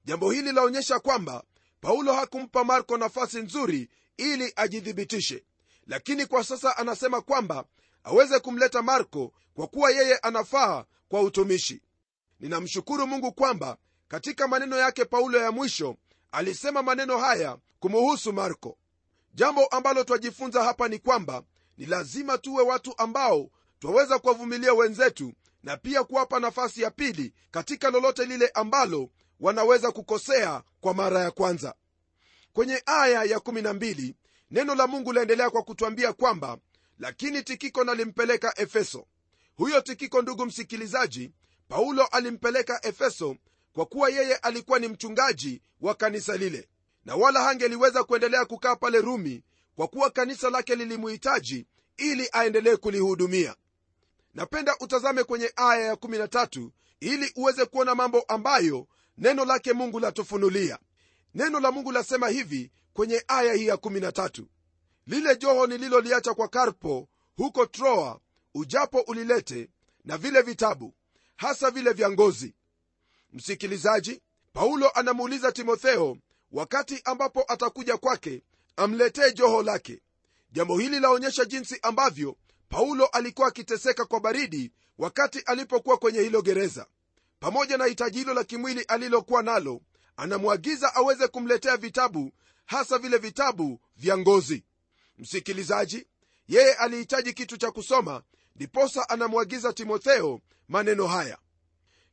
jambo 0.04 0.30
hili 0.30 0.52
laonyesha 0.52 0.98
kwamba 0.98 1.44
paulo 1.80 2.12
hakumpa 2.12 2.64
marko 2.64 2.96
nafasi 2.98 3.38
nzuri 3.40 3.88
ili 4.16 4.52
ajithibitishe. 4.56 5.44
Lakini 5.86 6.26
kwa 6.26 6.44
sasa 6.44 6.76
anasema 6.76 7.20
kwamba 7.20 7.64
aweze 8.04 8.38
kumleta 8.40 8.82
marko 8.82 9.32
kwa 9.54 9.66
kuwa 9.66 9.90
yeye 9.90 10.16
anafaa 10.16 10.84
kwa 11.08 11.20
utumishi. 11.20 11.82
Ninamshukuru 12.40 13.06
mungu 13.06 13.32
kwamba 13.32 13.76
katika 14.08 14.48
maneno 14.48 14.76
yake 14.76 15.04
paulo 15.04 15.38
ya 15.38 15.52
mwisho 15.52 15.96
alisema 16.32 16.82
maneno 16.82 17.18
haya 17.18 17.58
kumuhusu 17.80 18.32
marko. 18.32 18.78
Jambo 19.34 19.66
ambalo 19.66 20.04
twajifunza 20.04 20.62
hapa 20.64 20.88
ni 20.88 20.98
kwamba 20.98 21.42
ni 21.78 21.86
lazima 21.86 22.38
tuwe 22.38 22.62
watu 22.64 22.94
ambao 22.98 23.50
twaweza 23.78 24.18
kuwavumilia 24.18 24.74
wenzetu 24.74 25.32
na 25.62 25.76
pia 25.76 26.04
kuwapa 26.04 26.40
nafasi 26.40 26.82
ya 26.82 26.90
pili 26.90 27.34
katika 27.50 27.90
lolote 27.90 28.24
lile 28.24 28.48
ambalo 28.48 29.10
wanaweza 29.40 29.92
kukosea 29.92 30.62
kwa 30.80 30.94
mara 30.94 31.20
ya 31.20 31.30
kwanza. 31.30 31.74
Kwenye 32.52 32.82
aya 32.86 33.24
ya 33.24 33.38
12 33.38 34.14
neno 34.50 34.74
la 34.74 34.86
mungu 34.86 35.12
laendelea 35.12 35.50
kwa 35.50 35.62
kutwambia 35.62 36.12
kwamba 36.12 36.58
lakini 37.02 37.42
tikiko 37.42 37.84
nalimpeleka 37.84 38.52
efeso. 38.60 39.06
Huyo 39.56 39.80
tikiko 39.80 40.22
ndugu 40.22 40.46
msikilizaji 40.46 41.32
paulo 41.68 42.06
alimpeleka 42.06 42.80
efeso 42.86 43.36
kwa 43.72 43.86
kuwa 43.86 44.08
yeye 44.10 44.36
alikuwa 44.36 44.78
ni 44.78 44.88
mchungaji 44.88 45.62
wa 45.80 45.94
kanisa 45.94 46.36
lile. 46.36 46.68
Na 47.04 47.16
wala 47.16 47.42
hangeliweza 47.42 48.04
kuendelea 48.04 48.44
kukaa 48.44 48.76
pale 48.76 49.00
rumi 49.00 49.42
kwa 49.76 49.88
kuwa 49.88 50.10
kanisa 50.10 50.50
lake 50.50 50.74
lilimuhitaji 50.74 51.66
ili 51.96 52.28
aendelee 52.32 52.76
kulihudumia. 52.76 53.56
Napenda 54.34 54.76
utazame 54.80 55.24
kwenye 55.24 55.52
aya 55.56 55.94
ya13 55.94 56.70
ili 57.00 57.32
uweze 57.36 57.64
kuona 57.64 57.94
mambo 57.94 58.20
ambayo 58.20 58.86
neno 59.18 59.44
lake 59.44 59.72
mungu 59.72 60.00
latufunulia. 60.00 60.78
Neno 61.34 61.60
la 61.60 61.72
mungu 61.72 61.92
lasema 61.92 62.28
hivi 62.28 62.70
kwenye 62.92 63.24
aya 63.28 63.52
hii 63.54 63.68
ya13 63.68 64.44
lile 65.06 65.36
joho 65.36 65.66
nililoliacha 65.66 66.34
kwa 66.34 66.48
karpo 66.48 67.08
huko 67.36 67.66
troa 67.66 68.20
ujapo 68.54 69.00
ulilete 69.00 69.70
na 70.04 70.18
vile 70.18 70.42
vitabu 70.42 70.94
hasa 71.36 71.70
vile 71.70 71.92
vya 71.92 72.10
ngozi. 72.10 72.54
Msikilizaji 73.32 74.22
paulo 74.52 74.90
anamuuliza 74.90 75.52
timotheo 75.52 76.16
wakati 76.52 77.00
ambapo 77.04 77.44
atakuja 77.48 77.96
kwake 77.96 78.42
amletee 78.76 79.32
joho 79.32 79.62
lake. 79.62 80.00
Jambo 80.52 80.78
hili 80.78 81.00
laonyesha 81.00 81.44
jinsi 81.44 81.78
ambavyo 81.82 82.36
paulo 82.68 83.06
alikuwa 83.06 83.48
akiteseka 83.48 84.04
kwa 84.04 84.20
baridi 84.20 84.72
wakati 84.98 85.38
alipokuwa 85.40 85.96
kwenye 85.96 86.20
hilo 86.20 86.42
gereza. 86.42 86.86
Pamoja 87.40 87.76
na 87.76 87.84
hitaji 87.84 88.18
hilo 88.18 88.34
la 88.34 88.44
kimwili 88.44 88.82
alilokuwa 88.82 89.42
nalo 89.42 89.80
anamwagiza 90.16 90.94
aweze 90.94 91.28
kumletea 91.28 91.76
vitabu 91.76 92.32
hasa 92.66 92.98
vile 92.98 93.18
vitabu 93.18 93.80
vya 93.96 94.18
ngozi 94.18 94.64
msikilizaji 95.18 96.06
yeye 96.48 96.74
alihitaji 96.74 97.32
kitu 97.32 97.56
cha 97.56 97.70
kusoma 97.70 98.22
ndiposa 98.56 99.08
anamwagiza 99.08 99.72
timotheo 99.72 100.40
maneno 100.68 101.06
haya. 101.06 101.38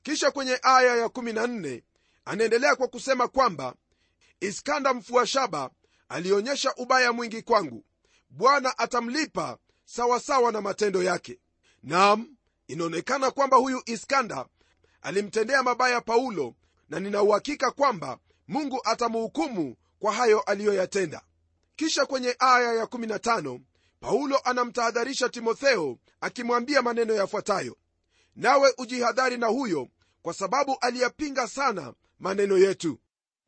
Kisha 0.04 0.32
kwenye 0.32 0.60
aya 0.62 1.06
ya14 1.08 1.82
anaendelea 2.26 2.76
kwa 2.76 2.88
kusema 2.88 3.28
kwamba 3.28 3.76
iskanda 4.40 4.94
mfua 4.94 5.28
shaba 5.28 5.70
alionyesha 6.10 6.74
ubaya 6.78 7.14
mwingi 7.14 7.42
kwangu. 7.42 7.86
Bwana 8.30 8.78
atamlipa 8.78 9.58
sawasawa 9.86 10.52
na 10.52 10.62
matendo 10.62 11.04
yake. 11.04 11.40
Nam 11.84 12.36
inaonekana 12.68 13.32
kwamba 13.32 13.58
huyu 13.58 13.82
iskanda 13.86 14.46
alimtendea 15.02 15.64
mabaya 15.64 16.02
paulo 16.02 16.56
na 16.90 17.00
ninauhakika 17.00 17.72
kwamba 17.72 18.20
mungu 18.48 18.82
atamhukumu 18.84 19.76
kwa 20.00 20.14
hayo 20.14 20.40
aliyoyatenda 20.42 21.22
kisha 21.80 22.06
kwenye 22.06 22.36
aya 22.40 22.84
ya15 22.84 23.60
paulo 24.00 24.38
anamtahadharisha 24.44 25.30
timotheo 25.30 25.98
akimwambia 26.22 26.82
maneno 26.82 27.14
yafuatayo 27.14 27.78
nawe 28.36 28.74
ujihadhari 28.78 29.38
na 29.38 29.48
huyo 29.48 29.88
kwa 30.22 30.34
sababu 30.34 30.78
aliyapinga 30.82 31.48
sana 31.48 31.94
maneno 32.20 32.58
yetu. 32.58 33.00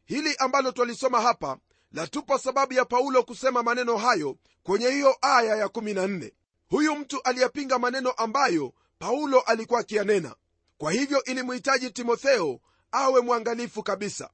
Hili 0.06 0.36
ambalo 0.36 0.72
twalisoma 0.72 1.22
hapa 1.22 1.58
latupa 1.92 2.40
sababu 2.40 2.74
ya 2.74 2.86
paulo 2.86 3.24
kusema 3.24 3.64
maneno 3.64 3.98
hayo 3.98 4.38
kwenye 4.64 4.90
hiyo 4.90 5.18
aya 5.22 5.66
ya14 5.66 6.32
huyu 6.70 6.96
mtu 6.96 7.22
aliyapinga 7.22 7.80
maneno 7.80 8.12
ambayo 8.12 8.74
paulo 9.00 9.40
alikuwa 9.40 9.80
akiyanena. 9.80 10.36
Kwa 10.78 10.92
hivyo 10.92 11.24
ilimhitaji 11.24 11.90
timotheo 11.92 12.60
awe 12.92 13.22
mwangalifu 13.22 13.84
kabisa. 13.84 14.30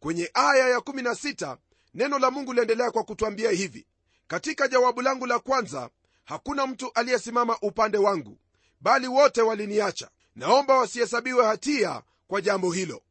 Kwenye 0.00 0.30
aya 0.34 0.78
ya16 0.78 1.56
neno 1.94 2.18
la 2.18 2.30
mungu 2.30 2.52
liendelea 2.52 2.90
kwa 2.90 3.04
kutwambia 3.04 3.50
hivi. 3.50 3.86
Katika 4.26 4.68
jawabu 4.68 5.02
langu 5.02 5.26
la 5.26 5.38
kwanza 5.38 5.90
hakuna 6.24 6.66
mtu 6.66 6.90
aliyesimama 6.94 7.58
upande 7.62 7.98
wangu 7.98 8.38
bali 8.80 9.08
wote 9.08 9.42
waliniacha. 9.42 10.08
Naomba 10.36 10.76
wasihesabiwe 10.78 11.44
hatia 11.46 12.02
kwa 12.28 12.40
jambo 12.40 12.72
hilo. 12.72 13.02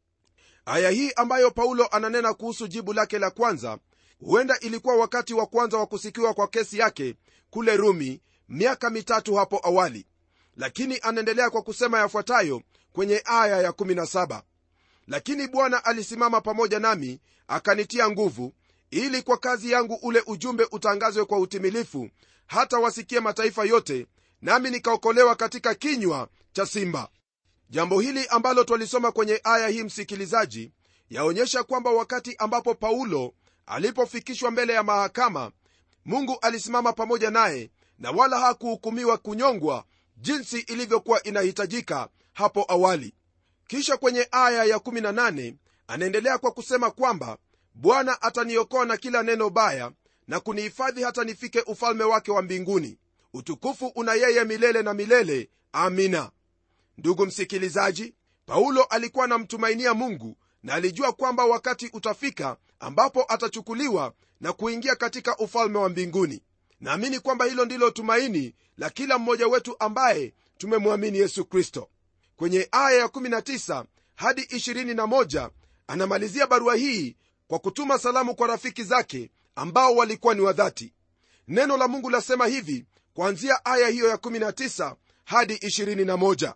Aya 0.66 0.90
hii 0.90 1.12
ambayo 1.16 1.52
paulo 1.52 1.88
ananena 1.88 2.34
kuhusu 2.34 2.68
jibu 2.68 2.94
lake 2.94 3.20
la 3.20 3.32
kwanza 3.32 3.78
huenda 4.20 4.60
ilikuwa 4.60 4.96
wakati 4.96 5.34
wa 5.34 5.46
kwanza 5.46 5.78
wa 5.78 5.86
kusikiwa 5.86 6.34
kwa 6.34 6.48
kesi 6.48 6.78
yake 6.78 7.16
kule 7.50 7.78
rumi 7.78 8.22
miaka 8.50 8.90
mitatu 8.90 9.36
hapo 9.36 9.60
awali. 9.64 10.06
Lakini 10.58 11.00
anaendelea 11.02 11.50
kwa 11.50 11.62
kusema 11.62 12.00
yafuatayo 12.00 12.62
kwenye 12.94 13.22
aya 13.26 13.70
ya17 13.70 14.42
lakini 15.08 15.48
bwana 15.48 15.86
alisimama 15.86 16.42
pamoja 16.42 16.80
nami 16.80 17.20
akanitia 17.48 18.10
nguvu 18.10 18.54
ili 18.94 19.22
kwa 19.22 19.38
kazi 19.38 19.72
yangu 19.72 20.00
ule 20.02 20.24
ujumbe 20.28 20.68
utangazwe 20.72 21.26
kwa 21.26 21.40
utimilifu 21.40 22.10
hata 22.48 22.80
wasikie 22.80 23.20
mataifa 23.20 23.66
yote 23.66 24.08
nami 24.42 24.70
nikaokolewa 24.70 25.36
katika 25.36 25.76
kinywa 25.76 26.28
cha 26.54 26.66
simba. 26.66 27.10
Jambo 27.70 28.00
hili 28.00 28.28
ambalo 28.28 28.64
twalisoma 28.64 29.12
kwenye 29.12 29.42
aya 29.44 29.68
hii 29.68 29.84
msikilizaji 29.84 30.72
yaonyesha 31.10 31.64
kwamba 31.64 31.92
wakati 31.92 32.36
ambapo 32.38 32.76
paulo 32.76 33.34
alipofikishwa 33.66 34.52
mbele 34.52 34.74
ya 34.74 34.84
mahakama 34.84 35.52
mungu 36.06 36.38
alisimama 36.42 36.94
pamoja 36.94 37.32
naye 37.32 37.72
na 38.00 38.12
wala 38.12 38.40
hakuhukumiwa 38.40 39.18
kunyongwa 39.18 39.86
jinsi 40.18 40.60
ilivyokuwa 40.60 41.24
inahitajika 41.24 42.10
hapo 42.34 42.66
awali. 42.68 43.14
Kisha 43.68 43.98
kwenye 43.98 44.28
aya 44.32 44.66
ya18 44.78 45.54
anaendelea 45.88 46.38
kwa 46.38 46.52
kusema 46.52 46.92
kwamba 46.92 47.38
bwana 47.74 48.22
ataniokoa 48.22 48.86
na 48.86 48.98
kila 48.98 49.24
neno 49.24 49.50
baya 49.50 49.92
na 50.28 50.40
kunihifadhi 50.40 51.04
hata 51.04 51.24
nifike 51.24 51.62
ufalme 51.62 52.04
wake 52.04 52.32
wa 52.32 52.42
mbinguni. 52.42 52.98
Utukufu 53.34 53.88
una 53.88 54.14
yeye 54.14 54.44
milele 54.44 54.82
na 54.82 54.94
milele. 54.94 55.50
Amina. 55.72 56.32
Ndugu 56.98 57.26
msikilizaji 57.26 58.16
paulo 58.46 58.84
alikuwa 58.84 59.26
anamtumainia 59.26 59.94
mungu 59.94 60.38
na 60.64 60.74
alijua 60.74 61.12
kwamba 61.14 61.46
wakati 61.46 61.90
utafika 61.94 62.58
ambapo 62.80 63.26
atachukuliwa 63.30 64.14
na 64.42 64.54
kuingia 64.54 64.96
katika 64.96 65.38
ufalme 65.38 65.78
wa 65.78 65.90
mbinguni. 65.90 66.44
Naamini 66.80 67.20
kwamba 67.20 67.46
hilo 67.46 67.66
ndilo 67.66 67.92
tumaini 67.92 68.56
la 68.78 68.90
kila 68.90 69.18
mmoja 69.18 69.48
wetu 69.48 69.76
ambaye 69.80 70.34
tumemwamini 70.58 71.18
yesu 71.18 71.46
kristo. 71.46 71.90
Kwenye 72.36 72.68
aya 72.72 73.06
ya19 73.06 73.86
hadi 74.16 74.42
21 74.42 75.50
anamalizia 75.88 76.48
barua 76.48 76.76
hii 76.76 77.16
kwa 77.54 77.60
kutuma 77.60 78.00
salamu 78.00 78.36
kwa 78.36 78.48
rafiki 78.48 78.84
zake 78.84 79.32
ambao 79.56 79.96
walikuwa 79.96 80.34
ni 80.34 80.42
wadhati 80.42 80.94
neno 81.48 81.78
la 81.78 81.88
mungu 81.88 82.10
lasema 82.10 82.48
hivi 82.48 82.86
kuanzia 83.14 83.66
aya 83.66 83.88
hiyo 83.88 84.16
ya19 84.16 84.96
hadi 85.26 85.54
21 85.56 86.54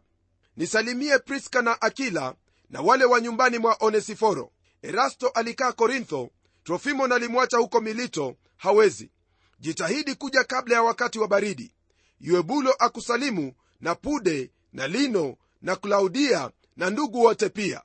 nisalimie 0.56 1.20
priska 1.20 1.62
na 1.62 1.82
akila 1.82 2.36
na 2.70 2.82
wale 2.82 3.06
wa 3.06 3.22
nyumbani 3.22 3.58
mwa 3.58 3.78
onesiforo. 3.80 4.52
Erasto 4.82 5.28
alikaa 5.28 5.72
korintho 5.72 6.30
trofimo 6.64 7.08
nalimwacha 7.08 7.58
huko 7.58 7.82
milito 7.82 8.36
hawezi. 8.56 9.12
Jitahidi 9.60 10.16
kuja 10.16 10.44
kabla 10.44 10.76
ya 10.76 10.84
wakati 10.84 11.20
wa 11.20 11.28
baridi. 11.28 11.74
Yuebulo 12.20 12.74
akusalimu 12.74 13.54
na 13.82 13.96
pude 13.96 14.52
na 14.74 14.88
lino 14.88 15.38
na 15.62 15.76
klaudia 15.76 16.52
na 16.78 16.90
ndugu 16.90 17.22
wote 17.22 17.50
pia. 17.50 17.82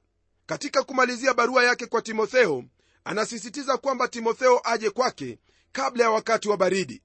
Katika 0.47 0.83
kumalizia 0.83 1.35
barua 1.35 1.65
yake 1.65 1.87
kwa 1.87 2.03
timotheo 2.03 2.65
anasisitiza 3.05 3.77
kwamba 3.77 4.09
timotheo 4.09 4.61
aje 4.65 4.91
kwake 4.91 5.39
kabla 5.73 6.05
ya 6.05 6.11
wakati 6.11 6.49
wa 6.49 6.57
baridi. 6.57 7.03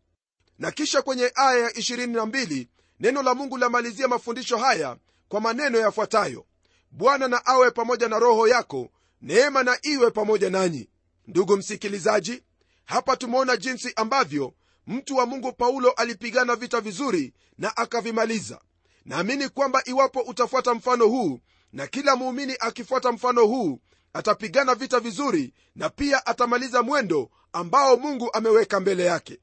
Na 0.59 0.71
kisha 0.71 1.01
kwenye 1.01 1.31
aya 1.35 1.59
ya 1.63 1.69
22 1.69 2.67
neno 2.99 3.23
la 3.23 3.33
mungu 3.35 3.57
lamalizia 3.57 4.07
mafundisho 4.07 4.57
haya 4.57 4.97
kwa 5.27 5.41
maneno 5.41 5.77
yafuatayo. 5.79 6.45
Bwana 6.91 7.27
na 7.27 7.45
awe 7.45 7.71
pamoja 7.71 8.07
na 8.07 8.19
roho 8.19 8.47
yako 8.47 8.89
neema 9.21 9.63
na 9.63 9.77
iwe 9.81 10.11
pamoja 10.11 10.49
nanyi. 10.49 10.89
Ndugu 11.27 11.57
msikilizaji 11.57 12.43
hapa 12.85 13.17
tumeona 13.17 13.57
jinsi 13.57 13.93
ambavyo 13.95 14.53
mtu 14.87 15.15
wa 15.15 15.25
mungu 15.25 15.53
paulo 15.53 15.91
alipigana 15.91 16.55
vita 16.55 16.81
vizuri 16.81 17.33
na 17.57 17.77
akavimaliza. 17.77 18.61
Naamini 19.05 19.49
kwamba 19.49 19.81
iwapo 19.85 20.19
utafuata 20.19 20.73
mfano 20.73 21.07
huu 21.07 21.39
na 21.73 21.87
kila 21.87 22.15
muumini 22.15 22.55
akifuata 22.59 23.11
mfano 23.11 23.45
huu 23.45 23.79
atapigana 24.17 24.75
vita 24.75 24.99
vizuri 24.99 25.53
na 25.75 25.89
pia 25.89 26.25
atamaliza 26.25 26.83
mwendo 26.83 27.29
ambao 27.53 27.97
mungu 27.97 28.29
ameweka 28.33 28.79
mbele 28.79 29.05
yake. 29.05 29.39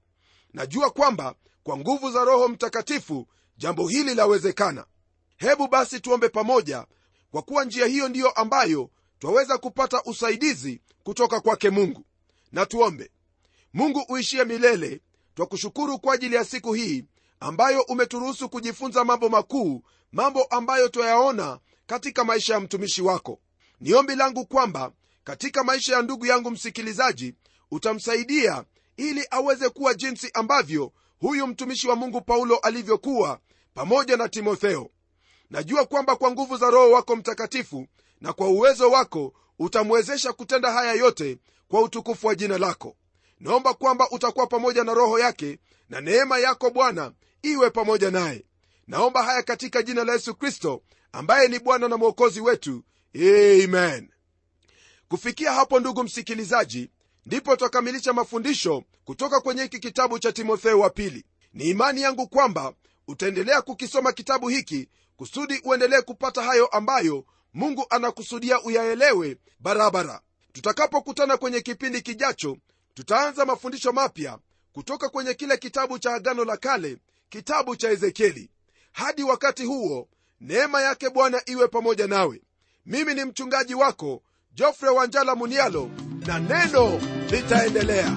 Najua 0.52 0.90
kwamba 0.90 1.34
kwa 1.62 1.76
nguvu 1.76 2.10
za 2.10 2.24
roho 2.24 2.48
mtakatifu 2.48 3.26
jambo 3.56 3.88
hili 3.88 4.14
lawezekana. 4.14 4.84
Hebu 5.36 5.68
basi 5.68 6.00
tuombe 6.00 6.28
pamoja 6.28 6.86
kwa 7.30 7.42
kuwa 7.42 7.64
njia 7.64 7.86
hiyo 7.86 8.08
ndiyo 8.08 8.30
ambayo 8.30 8.90
twaweza 9.18 9.58
kupata 9.58 10.02
usaidizi 10.02 10.80
kutoka 11.02 11.40
kwake 11.40 11.70
mungu. 11.70 12.04
Na 12.52 12.66
tuombe. 12.66 13.10
Mungu 13.74 14.04
uishie 14.08 14.44
milele 14.44 15.00
twakushukuru 15.34 15.98
kwa 15.98 16.14
ajili 16.14 16.34
ya 16.34 16.44
siku 16.44 16.72
hii 16.72 17.04
ambayo 17.40 17.82
umeturuhusu 17.82 18.48
kujifunza 18.48 19.04
mambo 19.04 19.28
makuu 19.28 19.82
mambo 20.12 20.42
ambayo 20.44 20.88
twayaona 20.88 21.58
katika 21.86 22.24
maisha 22.24 22.54
ya 22.54 22.60
mtumishi 22.60 23.02
wako 23.02 23.40
ni 23.84 23.94
ombi 23.94 24.14
langu 24.14 24.46
kwamba 24.46 24.92
katika 25.24 25.64
maisha 25.64 25.96
ya 25.96 26.02
ndugu 26.02 26.26
yangu 26.26 26.50
msikilizaji 26.50 27.34
utamsaidia 27.70 28.64
ili 28.96 29.26
aweze 29.30 29.68
kuwa 29.68 29.94
jinsi 29.94 30.30
ambavyo 30.34 30.92
huyu 31.20 31.46
mtumishi 31.46 31.88
wa 31.88 31.96
mungu 31.96 32.20
paulo 32.20 32.56
alivyokuwa 32.56 33.40
pamoja 33.74 34.16
na 34.16 34.28
timotheo. 34.28 34.90
Najua 35.50 35.84
kwamba 35.86 36.16
kwa 36.16 36.30
nguvu 36.30 36.56
za 36.56 36.70
roho 36.70 36.90
wako 36.90 37.16
mtakatifu 37.16 37.86
na 38.20 38.32
kwa 38.32 38.48
uwezo 38.48 38.90
wako 38.90 39.32
utamwezesha 39.58 40.32
kutenda 40.32 40.72
haya 40.72 40.92
yote 40.92 41.38
kwa 41.68 41.82
utukufu 41.82 42.26
wa 42.26 42.34
jina 42.34 42.58
lako. 42.58 42.96
Naomba 43.40 43.74
kwamba 43.74 44.10
utakuwa 44.10 44.46
pamoja 44.46 44.84
na 44.84 44.94
roho 44.94 45.18
yake 45.18 45.58
na 45.88 46.00
neema 46.00 46.38
yako 46.38 46.70
bwana 46.70 47.12
iwe 47.42 47.70
pamoja 47.70 48.10
naye. 48.10 48.44
Naomba 48.86 49.22
haya 49.22 49.42
katika 49.42 49.82
jina 49.82 50.04
la 50.04 50.12
yesu 50.12 50.34
kristo 50.34 50.82
ambaye 51.12 51.48
ni 51.48 51.58
bwana 51.58 51.88
na 51.88 51.96
mwokozi 51.96 52.40
wetu 52.40 52.82
amen. 53.14 54.08
Kufikia 55.08 55.52
hapo 55.52 55.80
ndugu 55.80 56.04
msikilizaji 56.04 56.90
ndipo 57.26 57.56
twakamilisha 57.56 58.12
mafundisho 58.12 58.84
kutoka 59.04 59.40
kwenye 59.40 59.62
hiki 59.62 59.78
kitabu 59.78 60.18
cha 60.18 60.32
timotheo 60.32 60.78
wa 60.80 60.90
pili. 60.90 61.24
Ni 61.52 61.64
imani 61.64 62.00
yangu 62.02 62.28
kwamba 62.28 62.74
utaendelea 63.08 63.62
kukisoma 63.62 64.12
kitabu 64.12 64.48
hiki 64.48 64.88
kusudi 65.16 65.60
uendelee 65.64 66.00
kupata 66.00 66.42
hayo 66.42 66.66
ambayo 66.66 67.24
mungu 67.54 67.86
anakusudia 67.90 68.62
uyaelewe 68.62 69.36
barabara. 69.60 70.20
Tutakapokutana 70.52 71.36
kwenye 71.36 71.60
kipindi 71.60 72.02
kijacho 72.02 72.56
tutaanza 72.94 73.44
mafundisho 73.44 73.92
mapya 73.92 74.38
kutoka 74.72 75.08
kwenye 75.08 75.34
kile 75.34 75.56
kitabu 75.56 75.98
cha 75.98 76.14
agano 76.14 76.44
la 76.44 76.56
kale 76.56 76.96
kitabu 77.28 77.76
cha 77.76 77.90
ezekieli. 77.90 78.50
Hadi 78.92 79.22
wakati 79.22 79.64
huo 79.64 80.08
neema 80.40 80.82
yake 80.82 81.10
bwana 81.10 81.42
iwe 81.46 81.68
pamoja 81.68 82.06
nawe 82.06 82.42
mimi 82.86 83.14
ni 83.14 83.24
mchungaji 83.24 83.74
wako 83.74 84.22
jofre 84.54 84.88
wanjala 84.88 85.34
munialo 85.34 85.90
na 86.26 86.38
neno 86.38 87.00
litaendelea. 87.30 88.16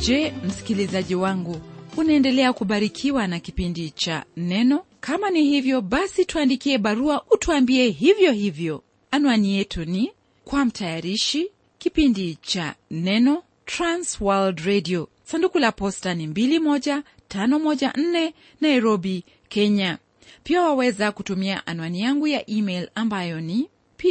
Je 0.00 0.32
msikilizaji 0.44 1.14
wangu 1.14 1.56
unaendelea 1.96 2.52
kubarikiwa 2.52 3.26
na 3.26 3.40
kipindi 3.40 3.90
cha 3.90 4.24
neno. 4.36 4.84
Kama 5.00 5.30
ni 5.30 5.42
hivyo 5.44 5.80
basi 5.80 6.24
tuandikie 6.24 6.78
barua 6.78 7.24
utuambie 7.30 7.88
hivyo 7.88 8.32
hivyo. 8.32 8.82
Anwani 9.10 9.56
yetu 9.56 9.84
ni 9.84 10.12
kwa 10.44 10.64
mtayarishi 10.64 11.50
kipindi 11.78 12.38
cha 12.42 12.74
neno 12.90 13.42
transworld 13.66 14.58
radio. 14.60 15.08
Sanduku 15.24 15.58
la 15.58 15.72
posta 15.72 16.14
ni 16.14 16.26
21514 16.26 18.32
nairobi 18.60 19.24
kenya. 19.48 19.98
Pia 20.44 20.62
waweza 20.62 21.12
kutumia 21.12 21.66
anwani 21.66 22.00
yangu 22.00 22.26
ya 22.26 22.50
email 22.50 22.88
ambayo 22.94 23.40
ni 23.40 23.68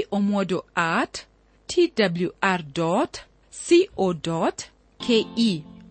pomodo 0.10 0.65
at 0.76 1.20
twr 1.68 2.63
co 2.74 3.08
ke 4.98 5.26